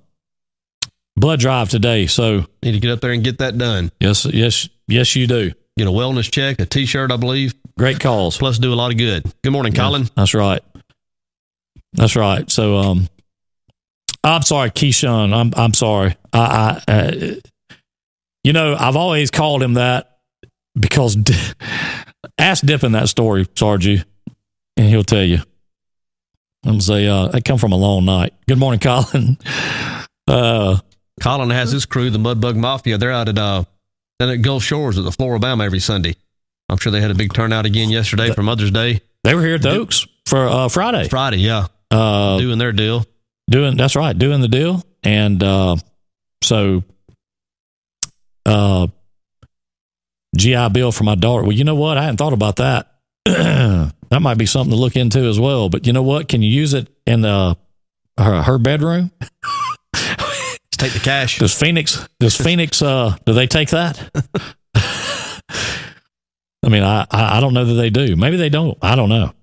[1.15, 2.07] blood drive today.
[2.07, 3.91] So Need to get up there and get that done.
[3.99, 5.51] yes, yes, yes you do.
[5.77, 7.53] Get a wellness check, a T-shirt, I believe.
[7.77, 8.37] Great calls.
[8.37, 9.23] Plus, do a lot of good.
[9.43, 10.09] Good morning, Colin.
[10.15, 10.61] That's right.
[11.93, 12.49] That's right.
[12.49, 13.07] So, um,
[14.31, 15.33] I'm sorry, Keyshawn.
[15.33, 16.15] I'm I'm sorry.
[16.33, 17.11] I, I uh,
[18.43, 20.19] you know, I've always called him that
[20.79, 21.17] because
[22.37, 25.39] ask Dip in that story, Sarge, and he'll tell you.
[26.65, 28.33] I'm say, uh, I come from a long night.
[28.47, 29.37] Good morning, Colin.
[30.27, 30.79] Uh,
[31.21, 32.97] Colin has his crew, the Mudbug Mafia.
[32.97, 33.63] They're out at uh,
[34.19, 36.15] down at Gulf Shores at the Flora-Bama every Sunday.
[36.69, 39.01] I'm sure they had a big turnout again yesterday for Mother's Day.
[39.23, 41.07] they were here at the Oaks for uh, Friday.
[41.07, 43.05] Friday, yeah, Uh, doing their deal.
[43.49, 44.83] Doing that's right doing the deal.
[45.03, 45.77] And uh
[46.41, 46.83] so
[48.45, 48.87] uh
[50.35, 51.43] gi bill for my daughter.
[51.43, 51.97] Well you know what?
[51.97, 52.93] I hadn't thought about that.
[54.09, 55.67] That might be something to look into as well.
[55.67, 56.29] But you know what?
[56.29, 57.57] Can you use it in the
[58.17, 59.11] her, her bedroom?
[59.93, 61.39] Let's take the cash.
[61.39, 63.99] does phoenix does phoenix uh do they take that?
[66.63, 68.15] I mean I i don't know that they do.
[68.15, 68.77] Maybe they don't.
[68.81, 69.33] I don't know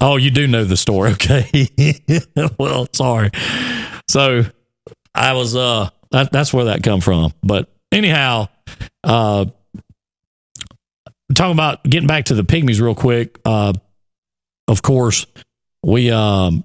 [0.00, 1.70] oh you do know the story okay
[2.58, 3.30] well sorry
[4.08, 4.44] so
[5.14, 8.48] i was uh that, that's where that come from but anyhow
[9.04, 9.44] uh
[11.34, 13.72] talking about getting back to the pygmies real quick uh
[14.66, 15.26] of course
[15.82, 16.64] we um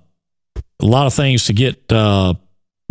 [0.81, 2.33] a lot of things to get uh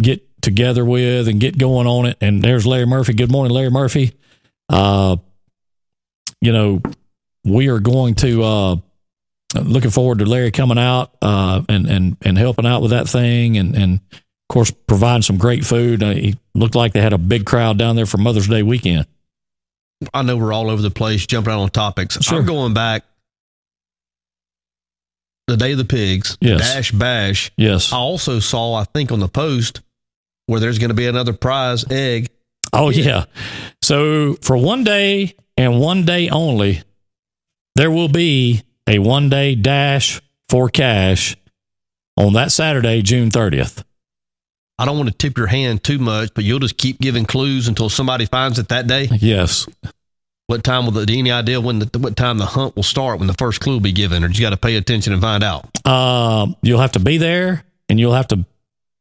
[0.01, 2.19] get together with and get going on it.
[2.21, 3.15] And there's Larry Murphy.
[3.15, 4.13] Good morning, Larry Murphy.
[4.69, 5.17] Uh,
[6.41, 6.83] you know,
[7.45, 8.77] we are going to uh,
[9.55, 13.57] looking forward to Larry coming out uh, and and and helping out with that thing,
[13.59, 16.03] and and of course providing some great food.
[16.03, 19.07] Uh, he looked like they had a big crowd down there for Mother's Day weekend.
[20.13, 22.21] I know we're all over the place, jumping out on topics.
[22.23, 22.39] Sure.
[22.41, 23.05] I'm going back
[25.47, 26.61] the day of the pigs, Yes.
[26.75, 27.53] dash bash.
[27.57, 27.93] Yes.
[27.93, 29.81] I also saw, I think, on the post
[30.47, 32.29] where there's going to be another prize egg.
[32.73, 33.25] Oh yeah.
[33.83, 36.83] So for one day and one day only,
[37.77, 41.37] there will be a one day dash for cash
[42.17, 43.85] on that Saturday, June 30th.
[44.79, 47.69] I don't want to tip your hand too much, but you'll just keep giving clues
[47.69, 49.09] until somebody finds it that day.
[49.13, 49.67] Yes.
[50.49, 53.19] What time will the any idea when the what time the hunt will start?
[53.19, 55.45] When the first clue will be given, or you got to pay attention and find
[55.45, 55.87] out?
[55.87, 58.45] Um, you'll have to be there and you'll have to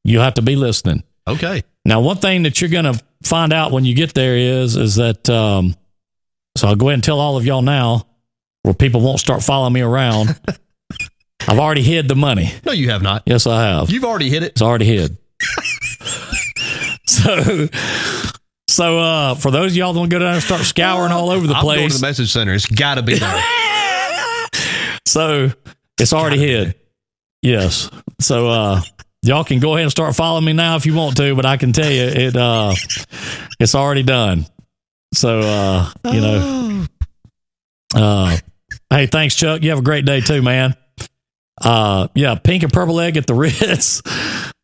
[0.03, 1.03] you'll have to be listening.
[1.27, 4.75] Okay, Now, one thing that you're going to find out when you get there is
[4.75, 5.75] is that um,
[6.57, 8.05] so I'll go ahead and tell all of y'all now
[8.63, 10.39] where people won't start following me around.
[11.47, 12.51] I've already hid the money.
[12.65, 13.23] no, you have not.
[13.25, 13.89] Yes, I have.
[13.89, 14.51] You've already hid it.
[14.51, 15.17] It's already hid.
[17.07, 17.67] so,
[18.67, 21.31] so uh, for those of y'all that want to go down and start scouring all
[21.31, 22.53] over the I'm going to place, the message center.
[22.53, 23.43] It's got to be there.
[25.07, 25.49] so
[25.99, 26.75] it's already hid.
[27.41, 27.89] Yes.
[28.19, 28.81] So uh,
[29.23, 31.57] y'all can go ahead and start following me now if you want to, but I
[31.57, 32.73] can tell you it uh,
[33.59, 34.45] it's already done.
[35.13, 36.85] So uh, you know,
[37.95, 38.37] uh,
[38.91, 39.63] hey, thanks, Chuck.
[39.63, 40.75] You have a great day too, man.
[41.59, 44.01] Uh, yeah, pink and purple egg at the Ritz.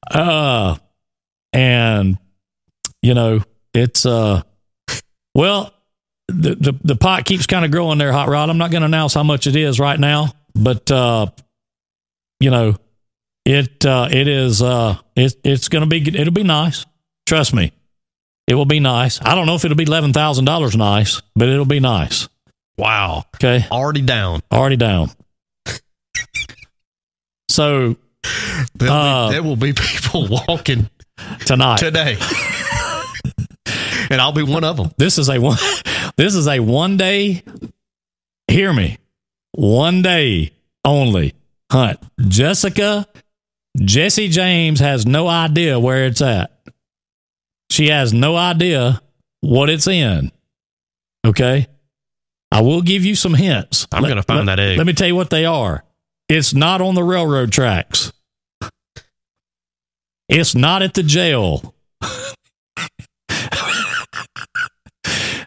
[0.10, 0.78] Uh,
[1.54, 2.18] and
[3.02, 3.42] you know,
[3.74, 4.42] it's uh,
[5.34, 5.74] well,
[6.28, 8.50] the the, the pot keeps kind of growing there, Hot Rod.
[8.50, 11.28] I'm not going to announce how much it is right now, but uh,
[12.40, 12.76] you know,
[13.46, 16.86] it uh, it is uh, it, it's going to be it'll be nice.
[17.26, 17.72] Trust me,
[18.48, 19.20] it will be nice.
[19.22, 22.28] I don't know if it'll be eleven thousand dollars nice, but it'll be nice.
[22.78, 24.42] Wow, Okay, already down.
[24.52, 25.10] already down.
[27.50, 27.96] So
[28.76, 30.90] There'll Uh, there will be people walking
[31.46, 32.18] tonight, today,
[34.10, 34.92] and I'll be one of them.
[34.98, 35.58] this is a one.
[36.18, 37.44] This is a one day.
[38.48, 38.98] Hear me,
[39.54, 40.52] one day
[40.86, 41.34] only
[41.72, 42.00] hunt.
[42.28, 43.08] Jessica,
[43.78, 46.52] Jesse James has no idea where it's at.
[47.72, 49.02] She has no idea
[49.42, 50.32] what it's in.
[51.26, 51.68] Okay,
[52.52, 53.88] I will give you some hints.
[53.92, 54.78] I'm gonna find that egg.
[54.78, 55.84] Let me tell you what they are.
[56.30, 58.12] It's not on the railroad tracks.
[60.30, 61.74] It's not at the jail.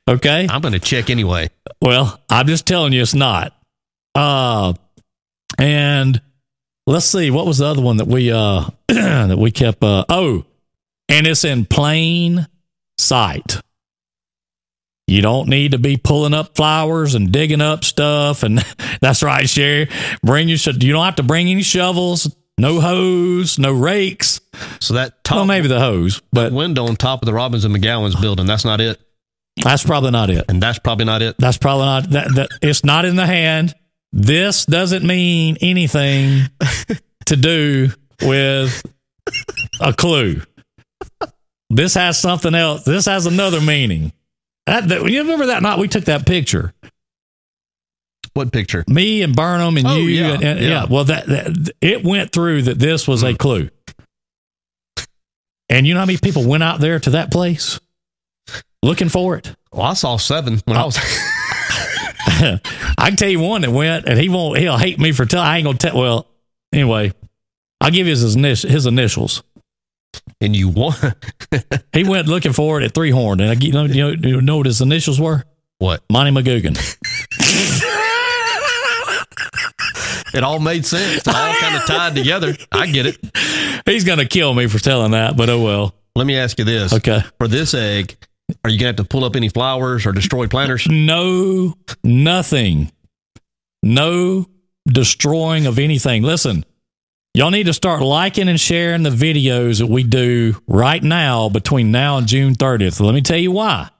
[0.08, 0.46] okay.
[0.48, 1.50] I'm going to check anyway.
[1.82, 3.54] Well, I'm just telling you it's not.
[4.14, 4.72] Uh,
[5.58, 6.22] and
[6.86, 9.84] let's see, what was the other one that we uh that we kept?
[9.84, 10.44] Uh, oh,
[11.08, 12.46] and it's in plain
[12.96, 13.60] sight.
[15.10, 18.44] You don't need to be pulling up flowers and digging up stuff.
[18.44, 18.64] And
[19.00, 19.88] that's right, Sherry.
[20.22, 20.56] Bring your.
[20.56, 24.40] You don't have to bring any shovels, no hose, no rakes.
[24.78, 27.74] So that top Well, maybe the hose, but window on top of the Robbins and
[27.74, 29.00] McGowan's building, that's not it.
[29.60, 30.44] that's probably not it.
[30.48, 31.34] And that's probably not it.
[31.38, 33.74] That's probably not that, that it's not in the hand.
[34.12, 36.42] This doesn't mean anything
[37.26, 37.88] to do
[38.22, 38.80] with
[39.80, 40.42] a clue.
[41.68, 42.84] This has something else.
[42.84, 44.12] This has another meaning.
[44.66, 46.72] That, that- you remember that night we took that picture?
[48.34, 48.84] What picture?
[48.86, 50.08] Me and Burnham and Oh, you.
[50.08, 50.68] yeah, and, and- yeah.
[50.68, 50.86] yeah.
[50.88, 53.38] Well, that, that it went through that this was a mm.
[53.38, 53.70] clue.
[55.68, 57.78] And you know how many people went out there to that place
[58.82, 59.54] looking for it?
[59.72, 60.86] Well, I saw seven when I oh.
[60.86, 60.98] was.
[62.40, 64.58] I can tell you one that went, and he won't.
[64.58, 65.46] He'll hate me for telling.
[65.46, 65.98] I ain't gonna tell.
[65.98, 66.26] Well,
[66.72, 67.12] anyway,
[67.80, 69.42] I'll give you his his initials.
[70.40, 70.94] And you won.
[71.92, 74.40] He went looking for it at Three Horn, and I, you know, you know, you
[74.40, 75.44] know what his initials were?
[75.78, 76.02] what?
[76.10, 76.76] Monty McGugan.
[80.32, 81.26] It all made sense.
[81.26, 82.54] It all kind of tied together.
[82.70, 83.18] I get it.
[83.84, 85.94] He's gonna kill me for telling that, but oh well.
[86.14, 86.92] Let me ask you this.
[86.92, 87.20] Okay.
[87.38, 88.16] For this egg,
[88.64, 90.86] are you going to have to pull up any flowers or destroy planters?
[90.88, 92.90] No, nothing.
[93.82, 94.46] No
[94.86, 96.22] destroying of anything.
[96.22, 96.64] Listen,
[97.34, 101.90] y'all need to start liking and sharing the videos that we do right now between
[101.90, 103.00] now and June 30th.
[103.00, 103.90] Let me tell you why.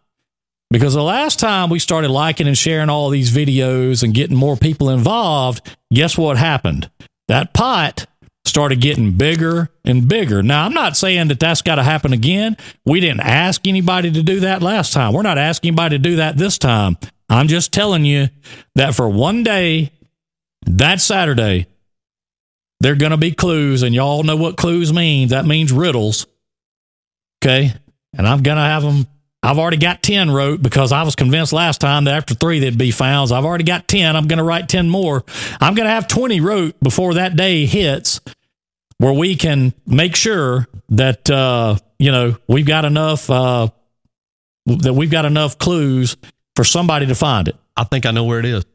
[0.71, 4.57] Because the last time we started liking and sharing all these videos and getting more
[4.57, 6.89] people involved, guess what happened?
[7.27, 8.07] That pot
[8.45, 10.43] started getting bigger and bigger.
[10.43, 12.57] Now, I'm not saying that that's got to happen again.
[12.85, 15.13] We didn't ask anybody to do that last time.
[15.13, 16.97] We're not asking anybody to do that this time.
[17.29, 18.29] I'm just telling you
[18.77, 19.93] that for one day,
[20.67, 21.67] that Saturday,
[22.81, 25.31] there are going to be clues, and y'all know what clues means.
[25.31, 26.27] That means riddles.
[27.43, 27.73] Okay.
[28.17, 29.07] And I'm going to have them.
[29.43, 32.77] I've already got 10 wrote because I was convinced last time that after three they'd
[32.77, 33.31] be found.
[33.31, 34.15] So I've already got 10.
[34.15, 35.25] I'm going to write 10 more.
[35.61, 38.21] I'm going to have 20 wrote before that day hits
[38.99, 43.69] where we can make sure that, uh, you know, we've got enough, uh,
[44.67, 46.19] that we've got enough clues
[46.55, 47.57] for somebody to find it.
[47.77, 48.67] I think I know where it is.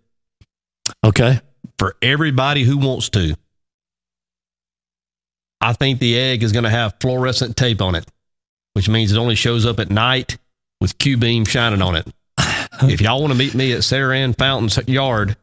[1.03, 1.39] Okay.
[1.77, 3.35] For everybody who wants to,
[5.61, 8.05] I think the egg is going to have fluorescent tape on it,
[8.73, 10.37] which means it only shows up at night
[10.81, 12.07] with Q beam shining on it.
[12.83, 15.37] if y'all want to meet me at Sarah Ann Fountain's yard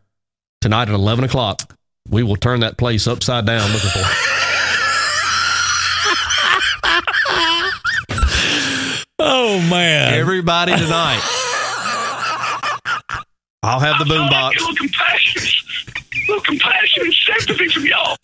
[0.60, 1.74] tonight at 11 o'clock,
[2.08, 4.06] we will turn that place upside down looking for it.
[9.24, 10.14] Oh, man.
[10.14, 11.20] Everybody tonight.
[13.62, 14.60] I'll have the boom box.
[14.60, 15.42] Little compassion.
[16.26, 18.16] Little compassion and sympathy from y'all.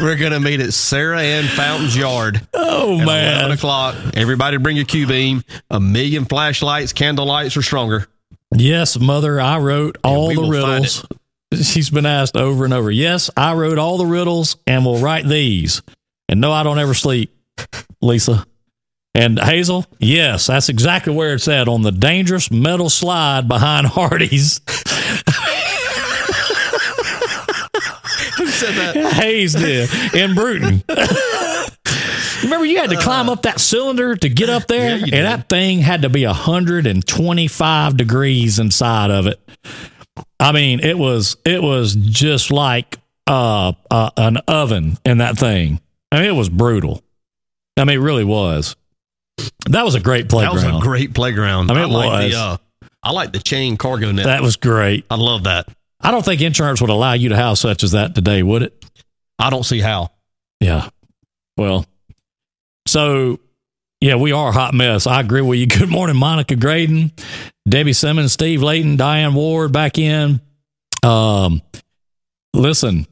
[0.00, 2.46] We're going to meet at Sarah Ann Fountain's yard.
[2.54, 3.38] oh, man.
[3.38, 3.96] 11 o'clock.
[4.14, 5.42] Everybody bring your Q beam.
[5.70, 8.06] A million flashlights, candle lights are stronger.
[8.54, 11.04] Yes, mother, I wrote all the riddles.
[11.54, 12.90] She's been asked over and over.
[12.90, 15.82] Yes, I wrote all the riddles and will write these.
[16.28, 17.34] And no, I don't ever sleep,
[18.00, 18.46] Lisa.
[19.14, 24.60] And Hazel, yes, that's exactly where it's at on the dangerous metal slide behind Hardy's.
[28.58, 29.12] Said that?
[29.22, 30.82] Hayes did in Brewton.
[32.44, 35.24] Remember, you had to climb up that cylinder to get up there, Yeah, and did.
[35.26, 39.40] that thing had to be 125 degrees inside of it.
[40.40, 45.80] I mean, it was it was just like uh, uh, an oven in that thing.
[46.12, 47.02] I mean, it was brutal.
[47.76, 48.76] I mean, it really was.
[49.68, 50.56] That was a great playground.
[50.58, 51.70] That was a great playground.
[51.70, 52.32] I mean, it like was.
[52.32, 52.56] the uh,
[53.02, 54.26] I like the chain cargo net.
[54.26, 55.04] that was great.
[55.10, 55.68] I love that.
[56.00, 58.84] I don't think insurance would allow you to have such as that today, would it?
[59.38, 60.10] I don't see how.
[60.60, 60.88] Yeah.
[61.56, 61.86] Well,
[62.86, 63.40] so
[64.00, 65.06] yeah, we are a hot mess.
[65.06, 65.66] I agree with you.
[65.78, 67.12] Good morning, Monica Graydon,
[67.68, 70.40] Debbie Simmons, Steve Layton, Diane Ward back in.
[71.02, 71.62] Um,
[72.54, 73.06] listen,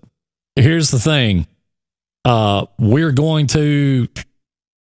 [0.54, 1.46] here's the thing.
[2.24, 4.08] Uh, we're going to,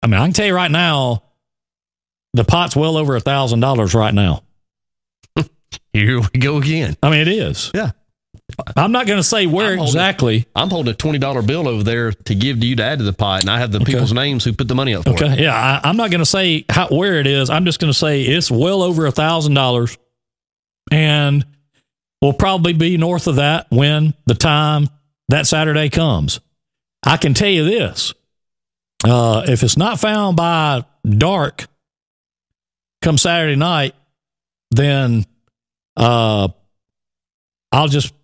[0.03, 1.23] I mean, I can tell you right now,
[2.33, 4.43] the pot's well over a thousand dollars right now.
[5.93, 6.97] Here we go again.
[7.03, 7.71] I mean, it is.
[7.75, 7.91] Yeah.
[8.77, 10.47] I'm not going to say where I'm holding- exactly.
[10.57, 13.05] I'm holding a twenty dollar bill over there to give to you to add to
[13.05, 15.23] the pot, and I have the people's names who put the money up for it.
[15.23, 15.43] Okay.
[15.45, 15.55] Yeah.
[15.55, 17.49] I, I'm not going to say how, where it is.
[17.51, 19.97] I'm just going to say it's well over a thousand dollars
[20.91, 21.45] and
[22.21, 24.89] will probably be north of that when the time
[25.29, 26.41] that Saturday comes.
[27.05, 28.13] I can tell you this.
[29.05, 31.67] Uh, if it's not found by dark
[33.01, 33.95] come Saturday night,
[34.73, 35.25] then,
[36.01, 36.49] uh,
[37.71, 38.15] I'll just,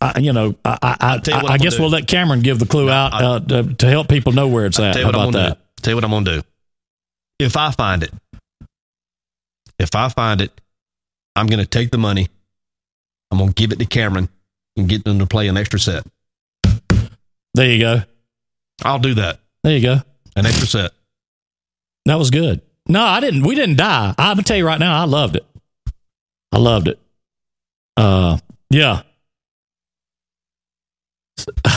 [0.00, 1.96] I, you know, I, I, you I, I guess we'll do.
[1.96, 4.94] let Cameron give the clue out uh, to, to help people know where it's at.
[4.94, 5.54] Tell you what I'm about that?
[5.54, 5.82] do.
[5.82, 6.42] Tell you what I'm gonna do.
[7.38, 8.12] If I find it,
[9.78, 10.58] if I find it,
[11.36, 12.28] I'm gonna take the money.
[13.30, 14.28] I'm gonna give it to Cameron
[14.76, 16.04] and get them to play an extra set.
[17.54, 18.02] There you go.
[18.84, 19.38] I'll do that.
[19.62, 19.96] There you go.
[20.34, 20.92] An extra set.
[22.06, 22.62] That was good.
[22.88, 23.42] No, I didn't.
[23.46, 24.14] We didn't die.
[24.16, 25.44] I'm gonna tell you right now, I loved it.
[26.50, 26.98] I loved it.
[27.98, 28.38] Uh,
[28.70, 29.02] yeah.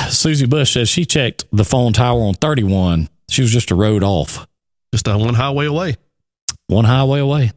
[0.09, 3.09] Susie Bush says she checked the phone tower on 31.
[3.30, 4.45] She was just a road off,
[4.93, 5.95] Just a one highway away.
[6.67, 7.51] one highway away.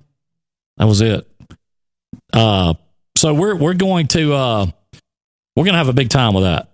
[0.76, 1.26] That was it.
[2.32, 2.74] Uh,
[3.16, 4.66] so we're we're going to uh,
[5.56, 6.70] we're gonna have a big time with that,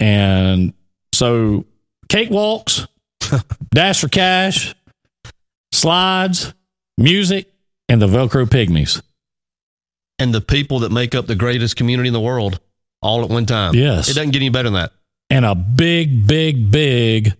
[0.00, 0.72] and
[1.14, 1.64] so
[2.08, 2.86] cakewalks,
[3.70, 4.74] dash for cash,
[5.72, 6.54] slides,
[6.96, 7.50] music,
[7.88, 9.02] and the Velcro Pygmies.
[10.18, 12.58] And the people that make up the greatest community in the world
[13.00, 13.74] all at one time.
[13.74, 14.08] Yes.
[14.08, 14.92] It doesn't get any better than that.
[15.30, 17.34] and a big, big, big,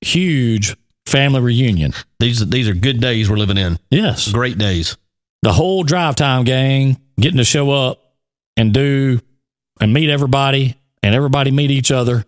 [0.00, 0.76] huge
[1.06, 1.92] family reunion.
[2.20, 3.78] These these are good days we're living in.
[3.90, 4.30] Yes.
[4.30, 4.96] Great days.
[5.42, 8.14] The whole drive time gang getting to show up
[8.56, 9.20] and do
[9.80, 12.24] and meet everybody and everybody meet each other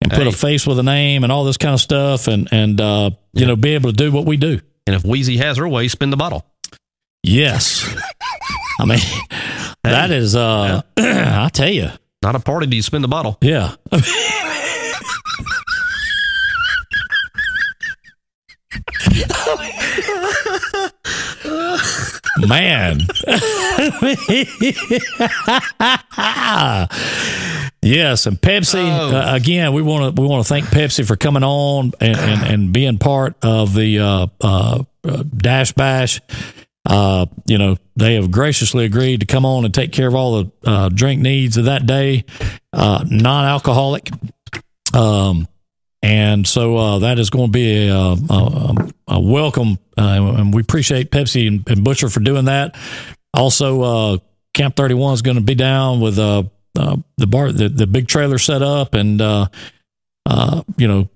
[0.00, 0.28] and put Hey.
[0.28, 3.46] a face with a name and all this kind of stuff and, and, uh, you
[3.46, 4.60] know, be able to do what we do.
[4.86, 6.44] And if Wheezy has her way, spin the bottle.
[7.22, 7.86] Yes.
[8.80, 8.98] I mean,
[9.84, 11.90] that is, uh, I tell you,
[12.22, 13.38] Not a party, do you spin the bottle?
[13.40, 13.74] yeah.
[22.48, 23.00] Man.
[27.82, 29.16] yes, and Pepsi Oh.
[29.16, 29.72] uh, again.
[29.72, 32.98] We want to we want to thank Pepsi for coming on and, and, and being
[32.98, 36.20] part of the uh, uh, uh, Dash Bash.
[36.84, 40.42] Uh, you know, they have graciously agreed to come on and take care of all
[40.42, 42.24] the uh, drink needs of that day,
[42.72, 44.10] uh, non-alcoholic.
[44.92, 45.46] Um,
[46.02, 50.60] and so uh, that is going to be a, a, a, welcome, uh, and we
[50.60, 52.76] appreciate Pepsi and, and Butcher for doing that.
[53.32, 54.18] Also, uh,
[54.52, 58.38] Camp Thirty One is going to be down with the bar, the, the big trailer
[58.38, 59.20] set up, and
[60.76, 61.08] you know,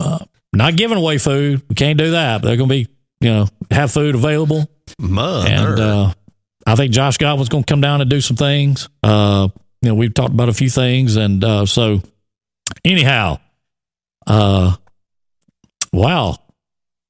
[0.00, 0.18] uh,
[0.52, 1.62] not giving away food.
[1.68, 2.42] We can't do that.
[2.42, 2.88] But they're going to be,
[3.20, 4.68] you know, have food available.
[4.98, 5.48] Mother.
[5.48, 6.12] And uh,
[6.66, 8.88] I think Josh Godwin's going to come down and do some things.
[9.02, 9.48] Uh,
[9.82, 12.00] you know, we've talked about a few things, and uh, so
[12.84, 13.38] anyhow,
[14.26, 14.74] uh,
[15.92, 16.36] wow,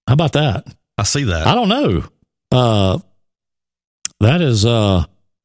[0.06, 0.66] how about that?
[0.96, 1.46] I see that.
[1.46, 2.04] I don't know.
[2.50, 2.98] Uh,
[4.20, 5.04] that is uh,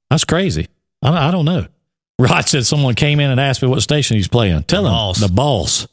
[0.09, 0.67] that's crazy.
[1.01, 1.67] I, I don't know.
[2.19, 4.63] Rod said someone came in and asked me what station he's playing.
[4.63, 5.19] Tell The him Boss.
[5.19, 5.87] the boss,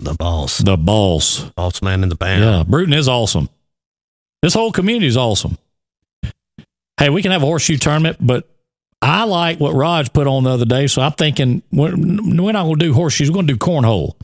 [0.00, 0.58] the boss.
[0.58, 1.40] the boss.
[1.56, 2.42] Boss man in the band.
[2.44, 3.48] Yeah, Brewton is awesome.
[4.42, 5.58] This whole community is awesome.
[6.98, 8.48] Hey, we can have a horseshoe tournament, but
[9.02, 10.86] I like what Raj put on the other day.
[10.86, 13.30] So I'm thinking we're, we're not going to do horseshoes.
[13.30, 14.16] We're going to do cornhole.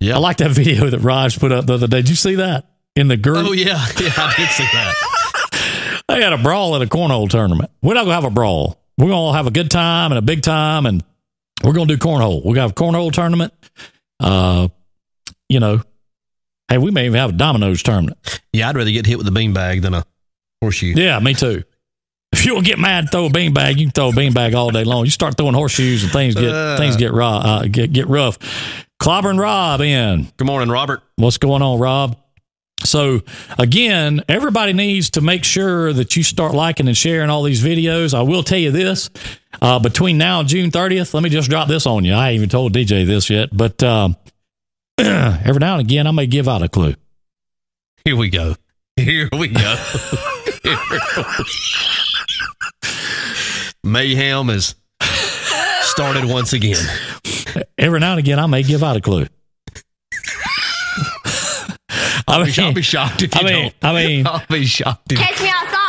[0.00, 0.16] Yeah.
[0.16, 1.98] I like that video that Raj put up the other day.
[1.98, 2.66] Did you see that
[2.96, 3.46] in the group?
[3.46, 3.84] Oh, yeah.
[4.00, 4.94] Yeah, I did see that.
[6.06, 7.70] They had a brawl at a cornhole tournament.
[7.80, 8.78] We're not going to have a brawl.
[8.98, 11.02] We're going to have a good time and a big time, and
[11.64, 12.44] we're going to do cornhole.
[12.44, 13.54] We're going to have a cornhole tournament.
[14.20, 14.68] Uh,
[15.48, 15.80] you know,
[16.68, 18.18] hey, we may even have a dominoes tournament.
[18.52, 20.04] Yeah, I'd rather get hit with a beanbag than a
[20.60, 20.94] horseshoe.
[20.96, 21.62] Yeah, me too.
[22.32, 23.76] If you want to get mad, and throw a beanbag.
[23.78, 25.04] You can throw a beanbag all day long.
[25.04, 26.76] You start throwing horseshoes and things get Uh.
[26.76, 28.38] things get raw, uh, get get rough.
[28.98, 30.28] Clobber and Rob in.
[30.36, 31.02] Good morning, Robert.
[31.16, 32.16] What's going on, Rob?
[32.84, 33.22] So
[33.58, 38.14] again, everybody needs to make sure that you start liking and sharing all these videos.
[38.14, 39.10] I will tell you this:
[39.62, 42.12] uh, between now and June 30th, let me just drop this on you.
[42.14, 44.16] I even told DJ this yet, but um,
[44.98, 46.94] every now and again, I may give out a clue.
[48.04, 48.54] Here we go.
[48.96, 49.76] Here we go.
[53.82, 54.74] Mayhem has
[55.82, 56.84] started once again.
[57.76, 59.26] Every now and again, I may give out a clue.
[62.26, 63.74] I I'll be, I'll be shocked if you I mean, don't.
[63.82, 65.83] I mean, I'll be shocked if Catch me outside.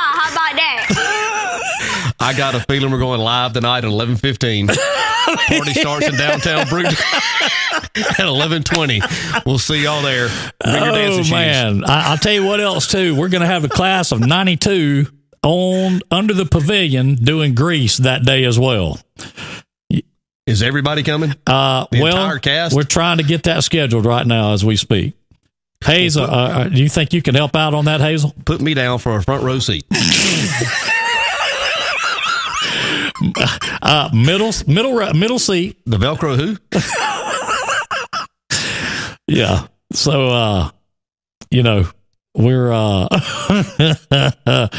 [2.25, 2.45] How about that?
[2.45, 4.67] I got a feeling we're going live tonight at eleven fifteen.
[5.47, 6.93] Party starts in downtown Brewton
[7.95, 9.01] at eleven twenty.
[9.45, 10.29] We'll see y'all there.
[10.63, 13.15] Bring your dancing oh man, I, I'll tell you what else too.
[13.15, 15.07] We're going to have a class of '92
[15.43, 18.99] on under the pavilion doing Grease that day as well.
[20.47, 21.33] Is everybody coming?
[21.47, 22.75] Uh, The well, entire cast?
[22.75, 25.15] we're trying to get that scheduled right now as we speak.
[25.83, 28.33] Hazel, uh, uh, do you think you can help out on that, Hazel?
[28.45, 29.85] Put me down for a front row seat.
[33.81, 35.77] Uh, middle, middle, middle seat.
[35.85, 36.57] The Velcro who?
[39.27, 39.67] Yeah.
[39.91, 40.69] So, uh,
[41.49, 41.87] you know,
[42.35, 43.07] we're uh,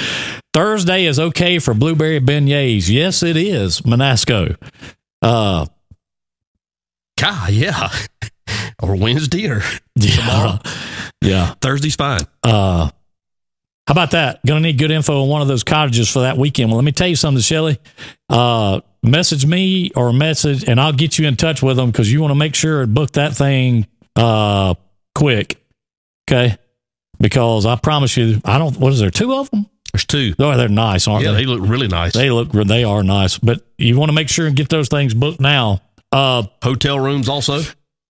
[0.55, 2.89] Thursday is okay for blueberry beignets.
[2.89, 4.57] Yes, it is, Monasco.
[5.23, 5.67] Uh,
[7.19, 7.91] God, yeah.
[8.83, 9.63] or Wednesday or
[9.97, 10.59] yeah,
[11.23, 11.55] yeah.
[11.61, 12.27] Thursday's fine.
[12.43, 12.91] Uh,
[13.87, 14.45] how about that?
[14.45, 16.71] Gonna need good info on one of those cottages for that weekend.
[16.71, 17.79] Well, let me tell you something, Shelly.
[18.29, 22.21] Uh, message me or message, and I'll get you in touch with them because you
[22.21, 24.75] want to make sure and book that thing uh,
[25.15, 25.63] quick.
[26.29, 26.57] Okay,
[27.21, 28.77] because I promise you, I don't.
[28.77, 29.11] What is there?
[29.11, 29.67] Two of them?
[29.93, 30.35] There's two.
[30.41, 31.45] Oh, they're nice, aren't Yeah, they?
[31.45, 32.13] they look really nice.
[32.13, 32.51] They look.
[32.51, 35.81] They are nice, but you want to make sure and get those things booked now.
[36.11, 37.61] Uh, Hotel rooms also.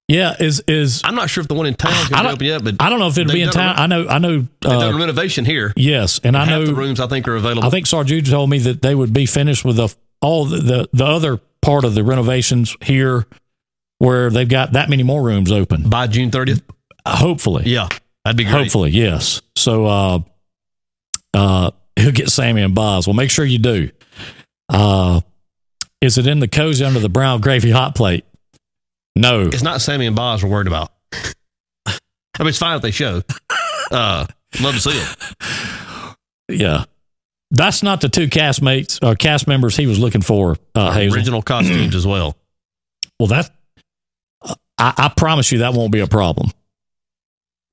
[0.09, 0.35] Yeah.
[0.39, 2.47] Is is I'm not sure if the one in town is I going to open
[2.47, 3.75] yet, but I don't know if it'll be in town.
[3.77, 4.07] I know.
[4.09, 4.39] I know.
[4.41, 5.73] they've done Uh, a renovation here.
[5.77, 7.65] yes, and I Half know the rooms I think are available.
[7.67, 10.89] I think Sarjude told me that they would be finished with the all the, the
[10.93, 13.27] the other part of the renovations here,
[13.99, 15.89] where they've got that many more rooms open.
[15.91, 16.63] by June 30th.
[17.07, 17.89] Hopefully, Yeah,
[18.25, 18.53] that'd be great.
[18.55, 19.41] hopefully, yes.
[19.57, 20.19] So, uh,
[21.35, 23.07] uh, he'll get Sammy and Boz.
[23.07, 23.91] Well, make sure you do.
[24.69, 25.21] Uh,
[26.01, 28.25] is it in the cozy under the brown gravy hot plate?
[29.17, 29.43] No.
[29.47, 30.93] It's not Sammy and Boz we're worried about.
[31.87, 31.93] I
[32.41, 33.23] mean, it's fine if they show.
[33.91, 34.27] Uh,
[34.61, 36.14] love to see them.
[36.49, 36.85] Yeah.
[37.51, 40.95] That's not the two castmates or cast members he was looking for, uh.
[41.12, 42.37] Original costumes as well.
[43.19, 43.51] Well, that
[44.77, 46.51] I, I promise you that won't be a problem.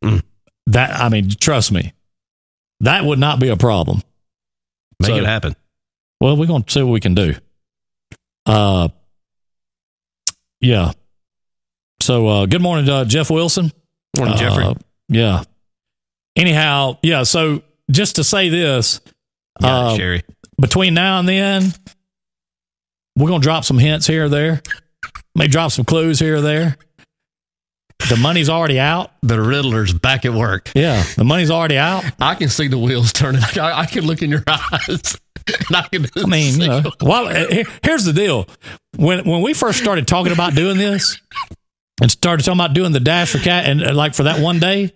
[0.02, 0.24] Mm.
[0.68, 1.92] That I mean, trust me,
[2.80, 4.02] that would not be a problem.
[5.02, 5.56] Make So- it happen.
[6.22, 7.34] Well, we're going to see what we can do.
[8.46, 8.88] Uh,
[10.62, 10.94] yeah.
[12.04, 13.72] So, uh, good morning, uh, Jeff Wilson.
[14.18, 14.66] Morning, Jeffrey.
[14.66, 14.74] Uh,
[15.08, 15.44] yeah.
[16.36, 17.24] Anyhow, yeah.
[17.24, 19.00] So, just to say this,
[19.62, 20.24] yeah, uh, Sherry.
[20.60, 21.72] between now and then,
[23.16, 24.62] we're going to drop some hints here or there.
[25.34, 26.76] May drop some clues here or there.
[28.10, 29.12] The money's already out.
[29.22, 30.72] The Riddler's back at work.
[30.76, 32.04] Yeah, the money's already out.
[32.20, 33.42] I can see the wheels turning.
[33.58, 35.18] I, I can look in your eyes.
[35.74, 36.08] I can.
[36.18, 38.46] I mean, you know, well, here- here's the deal.
[38.98, 41.18] When when we first started talking about doing this,
[42.02, 44.60] and started talking about doing the dash for cat, and uh, like for that one
[44.60, 44.94] day,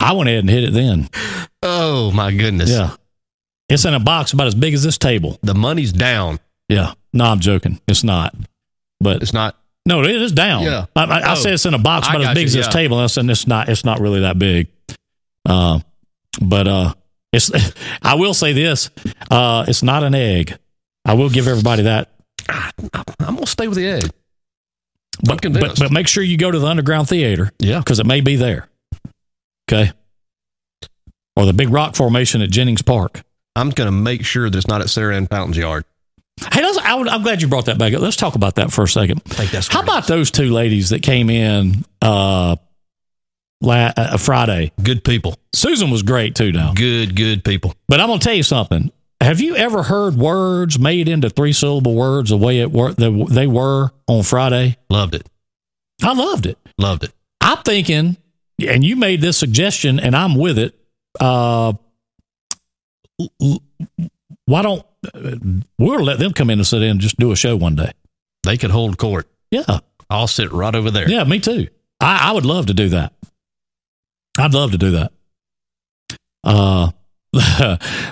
[0.00, 0.72] I went ahead and hit it.
[0.72, 1.08] Then,
[1.62, 2.70] Oh my goodness.
[2.70, 2.94] yeah,
[3.68, 5.38] it's in a box about as big as this table.
[5.42, 6.38] The money's down.
[6.68, 7.80] Yeah, no, I'm joking.
[7.88, 8.34] It's not,
[9.00, 9.56] but It's not.
[9.86, 10.64] No, it is down.
[10.64, 10.84] Yeah.
[10.94, 11.34] I, I, I Oh.
[11.34, 12.70] said it's in a box I about as big you, as this yeah.
[12.72, 12.98] table.
[12.98, 13.70] And I said it's not.
[13.70, 14.68] It's not really that big.
[15.46, 15.80] Uh,
[16.42, 16.92] but uh,
[17.32, 17.50] it's.
[18.02, 18.90] I will say this.
[19.30, 20.58] Uh, it's not an egg.
[21.06, 22.10] I will give everybody that.
[22.50, 24.10] I'm gonna stay with the egg.
[25.22, 27.78] But but, but make sure you go to the underground theater Yeah.
[27.78, 28.68] because it may be there.
[29.70, 29.90] Okay.
[31.36, 33.22] Or the big rock formation at Jennings Park.
[33.56, 35.84] I'm gonna make sure that it's not at Sarah Ann Fountain's yard.
[36.52, 38.00] Hey, I I'm glad you brought that back up.
[38.00, 39.22] Let's talk about that for a second.
[39.26, 42.54] I think that's How about those two ladies that came in uh,
[43.60, 44.70] la- uh, Friday?
[44.80, 45.36] good people?
[45.52, 46.72] Susan was great too now.
[46.74, 47.74] Good, good people.
[47.88, 48.92] But I'm going to tell you something.
[49.20, 53.26] Have you ever heard words made into three syllable words the way it were, the,
[53.28, 54.76] they were on Friday?
[54.88, 55.28] Loved it.
[56.02, 56.56] I loved it.
[56.78, 57.12] Loved it.
[57.40, 58.16] I'm thinking,
[58.64, 60.78] and you made this suggestion, and I'm with it.
[61.18, 61.72] Uh,
[64.46, 65.36] why don't uh,
[65.78, 67.90] we'll let them come in and sit in and just do a show one day?
[68.44, 69.28] They could hold court.
[69.50, 71.08] Yeah, I'll sit right over there.
[71.10, 71.68] yeah, me too.
[72.00, 73.12] I, I would love to do that.
[74.38, 75.12] I'd love to do that.
[76.44, 76.90] Uh,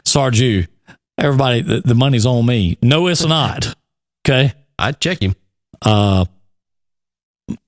[0.05, 0.67] Sarju,
[1.19, 2.79] everybody, the, the money's on me.
[2.83, 3.75] No, it's not.
[4.27, 4.53] Okay.
[4.79, 5.35] I'd check him.
[5.83, 6.27] Uh,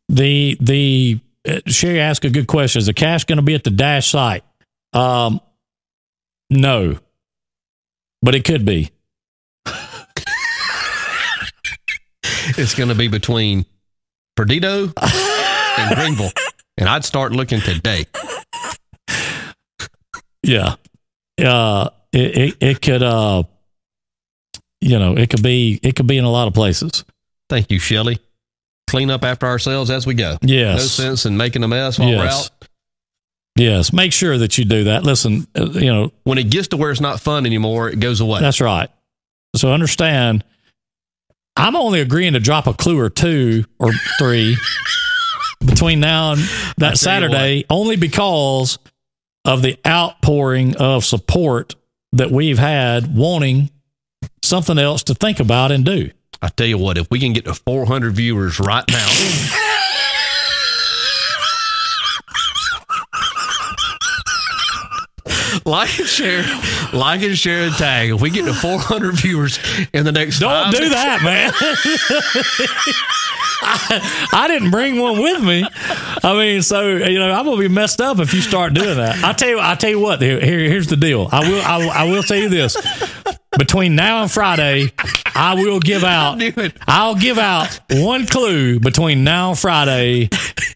[0.09, 2.80] the the uh, Sherry asked a good question.
[2.80, 4.44] Is the cash going to be at the dash site?
[4.92, 5.40] Um,
[6.51, 6.99] no,
[8.22, 8.90] but it could be.
[12.57, 13.66] It's gonna be between
[14.34, 16.30] Perdido and Greenville,
[16.78, 18.07] and I'd start looking today.
[20.42, 20.76] Yeah,
[21.38, 23.42] uh, it, it it could uh,
[24.80, 27.04] you know, it could be it could be in a lot of places.
[27.48, 28.18] Thank you, Shelley.
[28.88, 30.36] Clean up after ourselves as we go.
[30.42, 30.78] Yes.
[30.78, 32.50] No sense in making a mess while we're out.
[33.56, 35.02] Yes, make sure that you do that.
[35.02, 38.20] Listen, uh, you know, When it gets to where it's not fun anymore, it goes
[38.20, 38.40] away.
[38.40, 38.88] That's right.
[39.56, 40.44] So understand,
[41.56, 44.56] I'm only agreeing to drop a clue or two or three
[45.66, 46.40] between now and
[46.76, 48.78] that Saturday only because
[49.44, 51.74] of the outpouring of support
[52.18, 53.70] that we've had wanting
[54.42, 56.10] something else to think about and do.
[56.40, 59.08] I tell you what, if we can get to 400 viewers right now,
[65.64, 66.44] like and share,
[66.92, 68.10] like and share and tag.
[68.10, 69.58] If we get to 400 viewers
[69.92, 71.52] in the next, Don't do that, man.
[73.61, 75.64] I, I didn't bring one with me.
[76.22, 79.22] I mean, so you know, I'm gonna be messed up if you start doing that.
[79.24, 80.20] I tell you, I tell you what.
[80.22, 81.28] Here, here- here's the deal.
[81.30, 82.76] I will, I, will- I will tell you this.
[83.59, 84.92] between now and Friday,
[85.34, 86.40] I will give out.
[86.86, 90.28] I'll give out one clue between now and Friday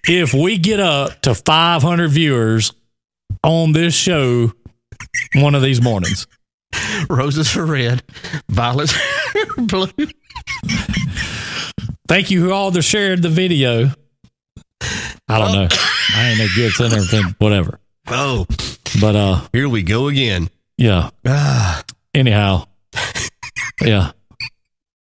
[0.09, 2.73] if we get up to 500 viewers
[3.45, 4.53] on this show
[5.35, 6.27] one of these mornings.
[7.11, 8.03] Roses are red,
[8.49, 8.95] violets
[9.59, 9.89] are blue.
[12.13, 13.89] Thank you who all that shared the video.
[14.83, 15.67] I don't know.
[16.15, 17.81] I ain't no good everything, whatever.
[18.07, 18.45] Oh,
[19.01, 20.51] But uh, here we go again.
[20.77, 21.09] yeah.
[21.27, 21.83] Ah,
[22.13, 22.67] Anyhow,
[23.81, 24.11] yeah.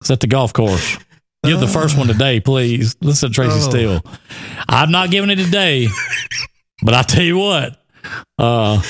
[0.00, 0.96] It's at the golf course.
[1.44, 2.96] Give the first one today, please.
[3.02, 3.68] Listen to Tracy Oh.
[3.68, 4.00] Steele.
[4.66, 5.88] I'm not giving it today,
[6.82, 7.78] but I tell you what,
[8.38, 8.80] uh,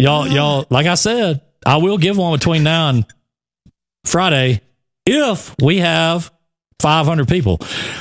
[0.00, 3.06] y'all, y'all, like I said, I will give one between now and
[4.04, 4.62] Friday
[5.06, 6.32] if we have
[6.80, 7.58] 500 people.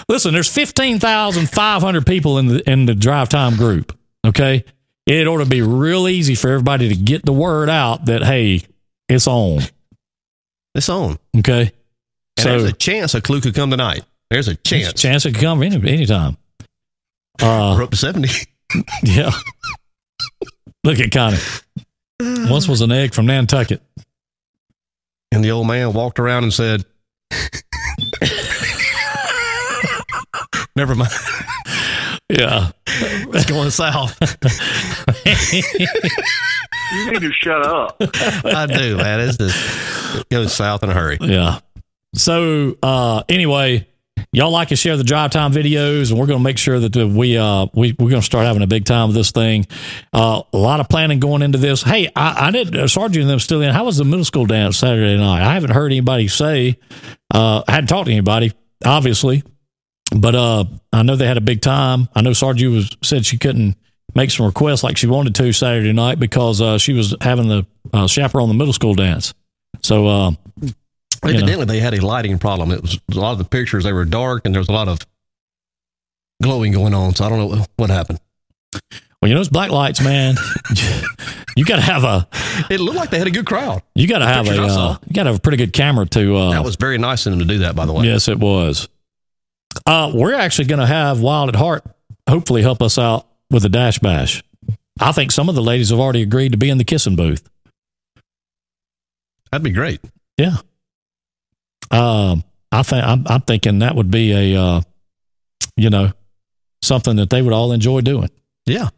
[0.08, 3.98] Listen, there's 15,500 people in the in the drive time group.
[4.26, 4.64] Okay,
[5.06, 8.62] it ought to be real easy for everybody to get the word out that hey,
[9.10, 9.62] it's on.
[10.76, 11.18] it's on.
[11.38, 11.72] Okay,
[12.38, 14.04] And so there's a chance a clue could come tonight.
[14.30, 15.02] There's a chance, chance.
[15.02, 16.38] chance it could come any anytime.
[17.42, 18.30] Uh, We're up to 70.
[19.04, 19.32] yeah.
[20.84, 21.38] Look at Connie.
[22.20, 23.82] Once was an egg from Nantucket.
[25.32, 26.84] And the old man walked around and said,
[30.78, 31.12] Never mind.
[32.30, 32.70] Yeah.
[32.88, 34.18] It's going south.
[36.94, 37.98] You need to shut up.
[38.00, 39.20] I do, man.
[39.22, 41.18] It's just, it goes south in a hurry.
[41.20, 41.60] Yeah.
[42.14, 43.88] So uh anyway,
[44.32, 46.96] y'all like to share the drive time videos, and we're going to make sure that
[46.96, 49.66] we uh we we're going to start having a big time with this thing.
[50.14, 51.82] Uh, a lot of planning going into this.
[51.82, 53.74] Hey, I, I did uh, Sergeant and them still in.
[53.74, 55.42] How was the middle school dance Saturday night?
[55.42, 56.78] I haven't heard anybody say.
[57.34, 58.54] Uh, I hadn't talked to anybody,
[58.86, 59.44] obviously,
[60.16, 62.08] but uh, I know they had a big time.
[62.16, 63.76] I know Sergeant was said she couldn't
[64.16, 67.66] make some requests like she wanted to Saturday night because uh, she was having the
[67.94, 69.34] uh, chaperone the middle school dance.
[69.84, 70.08] So.
[70.08, 70.32] Uh,
[70.62, 71.40] You know.
[71.40, 72.72] Evidently, they had a lighting problem.
[72.72, 74.88] It was a lot of the pictures, they were dark and there was a lot
[74.88, 75.00] of
[76.44, 77.16] glowing going on.
[77.16, 78.20] So I don't know what happened.
[79.20, 80.36] Well, you know, it's black lights, man.
[81.56, 82.28] you got to have a,
[82.70, 83.82] It looked like they had a good crowd.
[83.96, 86.36] you got to have a, uh, you got to have a pretty good camera to.
[86.38, 88.06] Uh, That was very nice of them to do that, by the way.
[88.06, 88.88] yes, it was.
[89.86, 91.86] Uh, we're actually going to have Wild at Heart
[92.28, 94.44] hopefully help us out with the dash bash.
[95.00, 97.48] I think some of the ladies have already agreed to be in the kissing booth.
[99.52, 100.02] That'd be great.
[100.38, 100.58] Yeah.
[101.90, 104.82] Um, I think I'm, I'm thinking that would be a, uh,
[105.78, 106.12] you know,
[106.82, 108.30] something that they would all enjoy doing.
[108.66, 108.90] Yeah.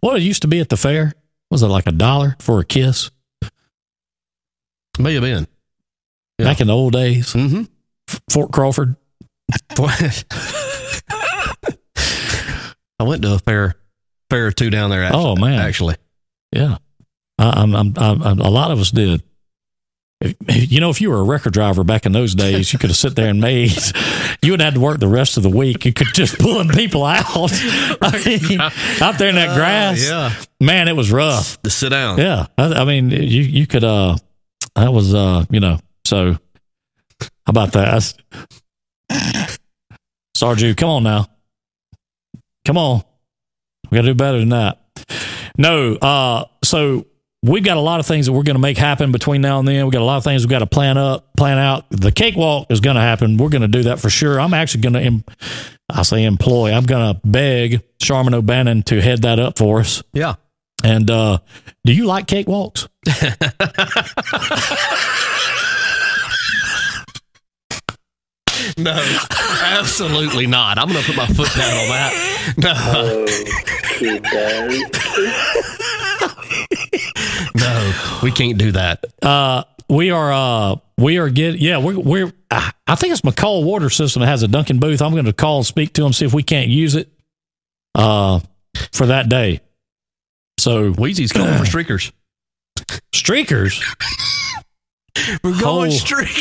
[0.00, 1.12] What it used to be at the fair
[1.50, 3.10] was it like a dollar for a kiss
[4.98, 5.46] May have been.
[6.38, 6.46] Yeah.
[6.46, 7.32] back in the old days?
[7.32, 7.62] Mm-hmm.
[8.30, 8.96] Fort Crawford.
[13.00, 13.74] I went to a fair,
[14.30, 15.04] fair or two down there.
[15.04, 15.60] Actually, Oh, man.
[15.60, 15.96] Actually,
[16.52, 16.78] Yeah,
[17.38, 19.22] I, I'm, I'm, I'm, a lot of us did.
[20.20, 20.34] If-
[20.70, 22.96] You know, if you were a record driver back in those days, you could have
[22.96, 23.72] sit there and made.
[24.42, 25.84] You would have had to work the rest of the week.
[25.84, 27.24] You could just pulling people out.
[28.02, 30.02] I mean, out there in that grass.
[30.08, 30.32] yeah.
[30.60, 31.60] man, it was rough.
[31.62, 32.18] To sit down.
[32.18, 33.84] Yeah, I, I mean, you you could.
[33.84, 34.16] uh
[34.74, 35.78] That was uh, you know.
[36.04, 36.32] So,
[37.20, 38.12] how about that?
[39.10, 41.26] Sarju, come on now.
[42.64, 43.02] Come on.
[43.90, 44.80] We got to do better than that.
[45.56, 47.06] No, uh, so
[47.42, 49.66] we've got a lot of things that we're going to make happen between now and
[49.66, 49.84] then.
[49.84, 51.86] We've got a lot of things we've got to plan up, plan out.
[51.90, 53.36] The cakewalk is going to happen.
[53.36, 54.40] We're going to do that for sure.
[54.40, 55.24] I'm actually going to, em-
[55.88, 56.72] I say employ.
[56.72, 60.02] I'm going to beg Charmin O'Bannon to head that up for us.
[60.12, 60.34] Yeah.
[60.84, 61.38] And uh,
[61.84, 62.88] do you like cakewalks?
[68.78, 69.18] No,
[69.64, 70.78] absolutely not.
[70.78, 72.12] I'm going to put my foot down on that.
[72.56, 73.26] No,
[77.56, 79.04] no, we can't do that.
[79.22, 83.90] Uh, we are uh, we are get yeah we're we're I think it's McCall Water
[83.90, 85.02] System that has a Dunkin' booth.
[85.02, 87.08] I'm going to call and speak to them see if we can't use it
[87.94, 88.40] uh
[88.92, 89.60] for that day.
[90.58, 92.12] So Wheezy's calling for streakers.
[93.12, 93.80] streakers,
[95.42, 96.28] We're going streak.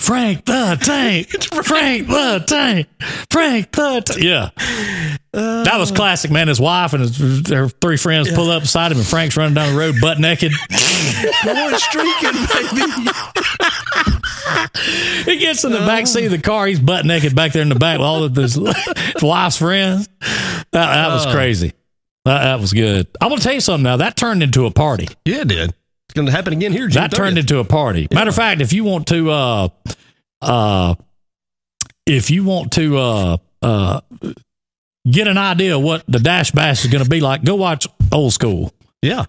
[0.00, 1.28] Frank the Tank,
[1.64, 2.88] Frank the Tank,
[3.30, 4.22] Frank the Tank.
[4.22, 4.50] Yeah,
[5.32, 6.48] that was classic, man.
[6.48, 9.72] His wife and his, their three friends pull up beside him, and Frank's running down
[9.72, 10.52] the road butt naked.
[11.44, 13.10] Going streaking, baby.
[15.26, 16.66] He gets in the back seat of the car.
[16.66, 20.08] He's butt naked back there in the back with all of his, his wife's friends.
[20.18, 21.32] That, that was uh.
[21.32, 21.72] crazy.
[22.24, 23.06] That, that was good.
[23.20, 23.98] I'm going to tell you something now.
[23.98, 25.08] That turned into a party.
[25.24, 25.74] Yeah, it did.
[26.10, 26.88] It's going to happen again here.
[26.88, 28.08] June That turned into a party.
[28.12, 29.68] Matter of fact, if you want to, uh,
[30.42, 30.96] uh,
[32.04, 34.00] if you want to, uh, uh,
[35.08, 37.86] get an idea of what the Dash Bash is going to be like, go watch
[38.10, 38.72] Old School.
[39.02, 39.26] Yeah.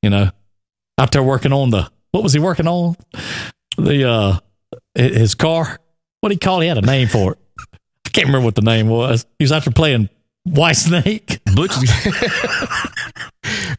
[0.00, 0.30] You know,
[0.98, 2.96] out there working on the what was he working on?
[3.76, 4.38] The uh
[4.94, 5.78] his car.
[6.20, 6.64] What did he call it?
[6.64, 7.38] He had a name for it.
[8.06, 9.26] I can't remember what the name was.
[9.38, 10.08] He was out there playing
[10.44, 11.40] White Snake.
[11.54, 11.90] Butch is,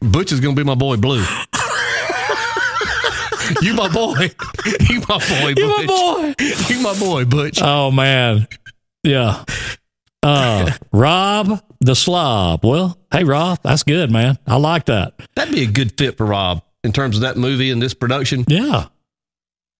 [0.00, 1.24] Butch is going to be my boy Blue.
[3.62, 4.30] you my boy.
[4.88, 5.58] You my boy, Butch.
[5.58, 6.34] You my boy.
[6.68, 7.58] You my boy, Butch.
[7.62, 8.46] Oh man.
[9.02, 9.44] Yeah.
[10.22, 12.64] Uh Rob the Slob.
[12.64, 14.38] Well, hey Rob, that's good, man.
[14.46, 15.14] I like that.
[15.34, 18.44] That'd be a good fit for Rob in terms of that movie and this production.
[18.48, 18.86] Yeah.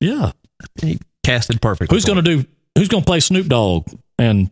[0.00, 0.32] Yeah.
[0.80, 1.90] He casted perfect.
[1.92, 2.44] Who's gonna do
[2.76, 3.88] who's gonna play Snoop Dogg?
[4.18, 4.50] And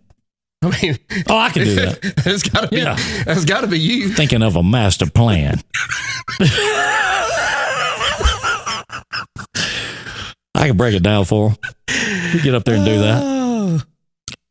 [0.63, 0.99] I mean,
[1.29, 1.99] oh I can do that.
[2.25, 2.77] it's got to be.
[2.77, 2.97] Yeah.
[2.99, 4.11] It's got to be you.
[4.11, 5.61] Thinking of a master plan.
[10.63, 11.57] I can break it down for him.
[12.33, 13.85] You get up there and do that.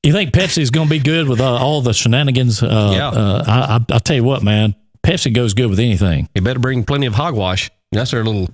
[0.04, 2.62] You think Pepsi's going to be good with uh, all the shenanigans?
[2.62, 3.08] Uh, Yeah.
[3.10, 4.76] Uh, I, I, I'll tell you what, man.
[5.04, 6.28] Pepsi goes good with anything.
[6.36, 7.72] You better bring plenty of hogwash.
[7.92, 8.50] That's their little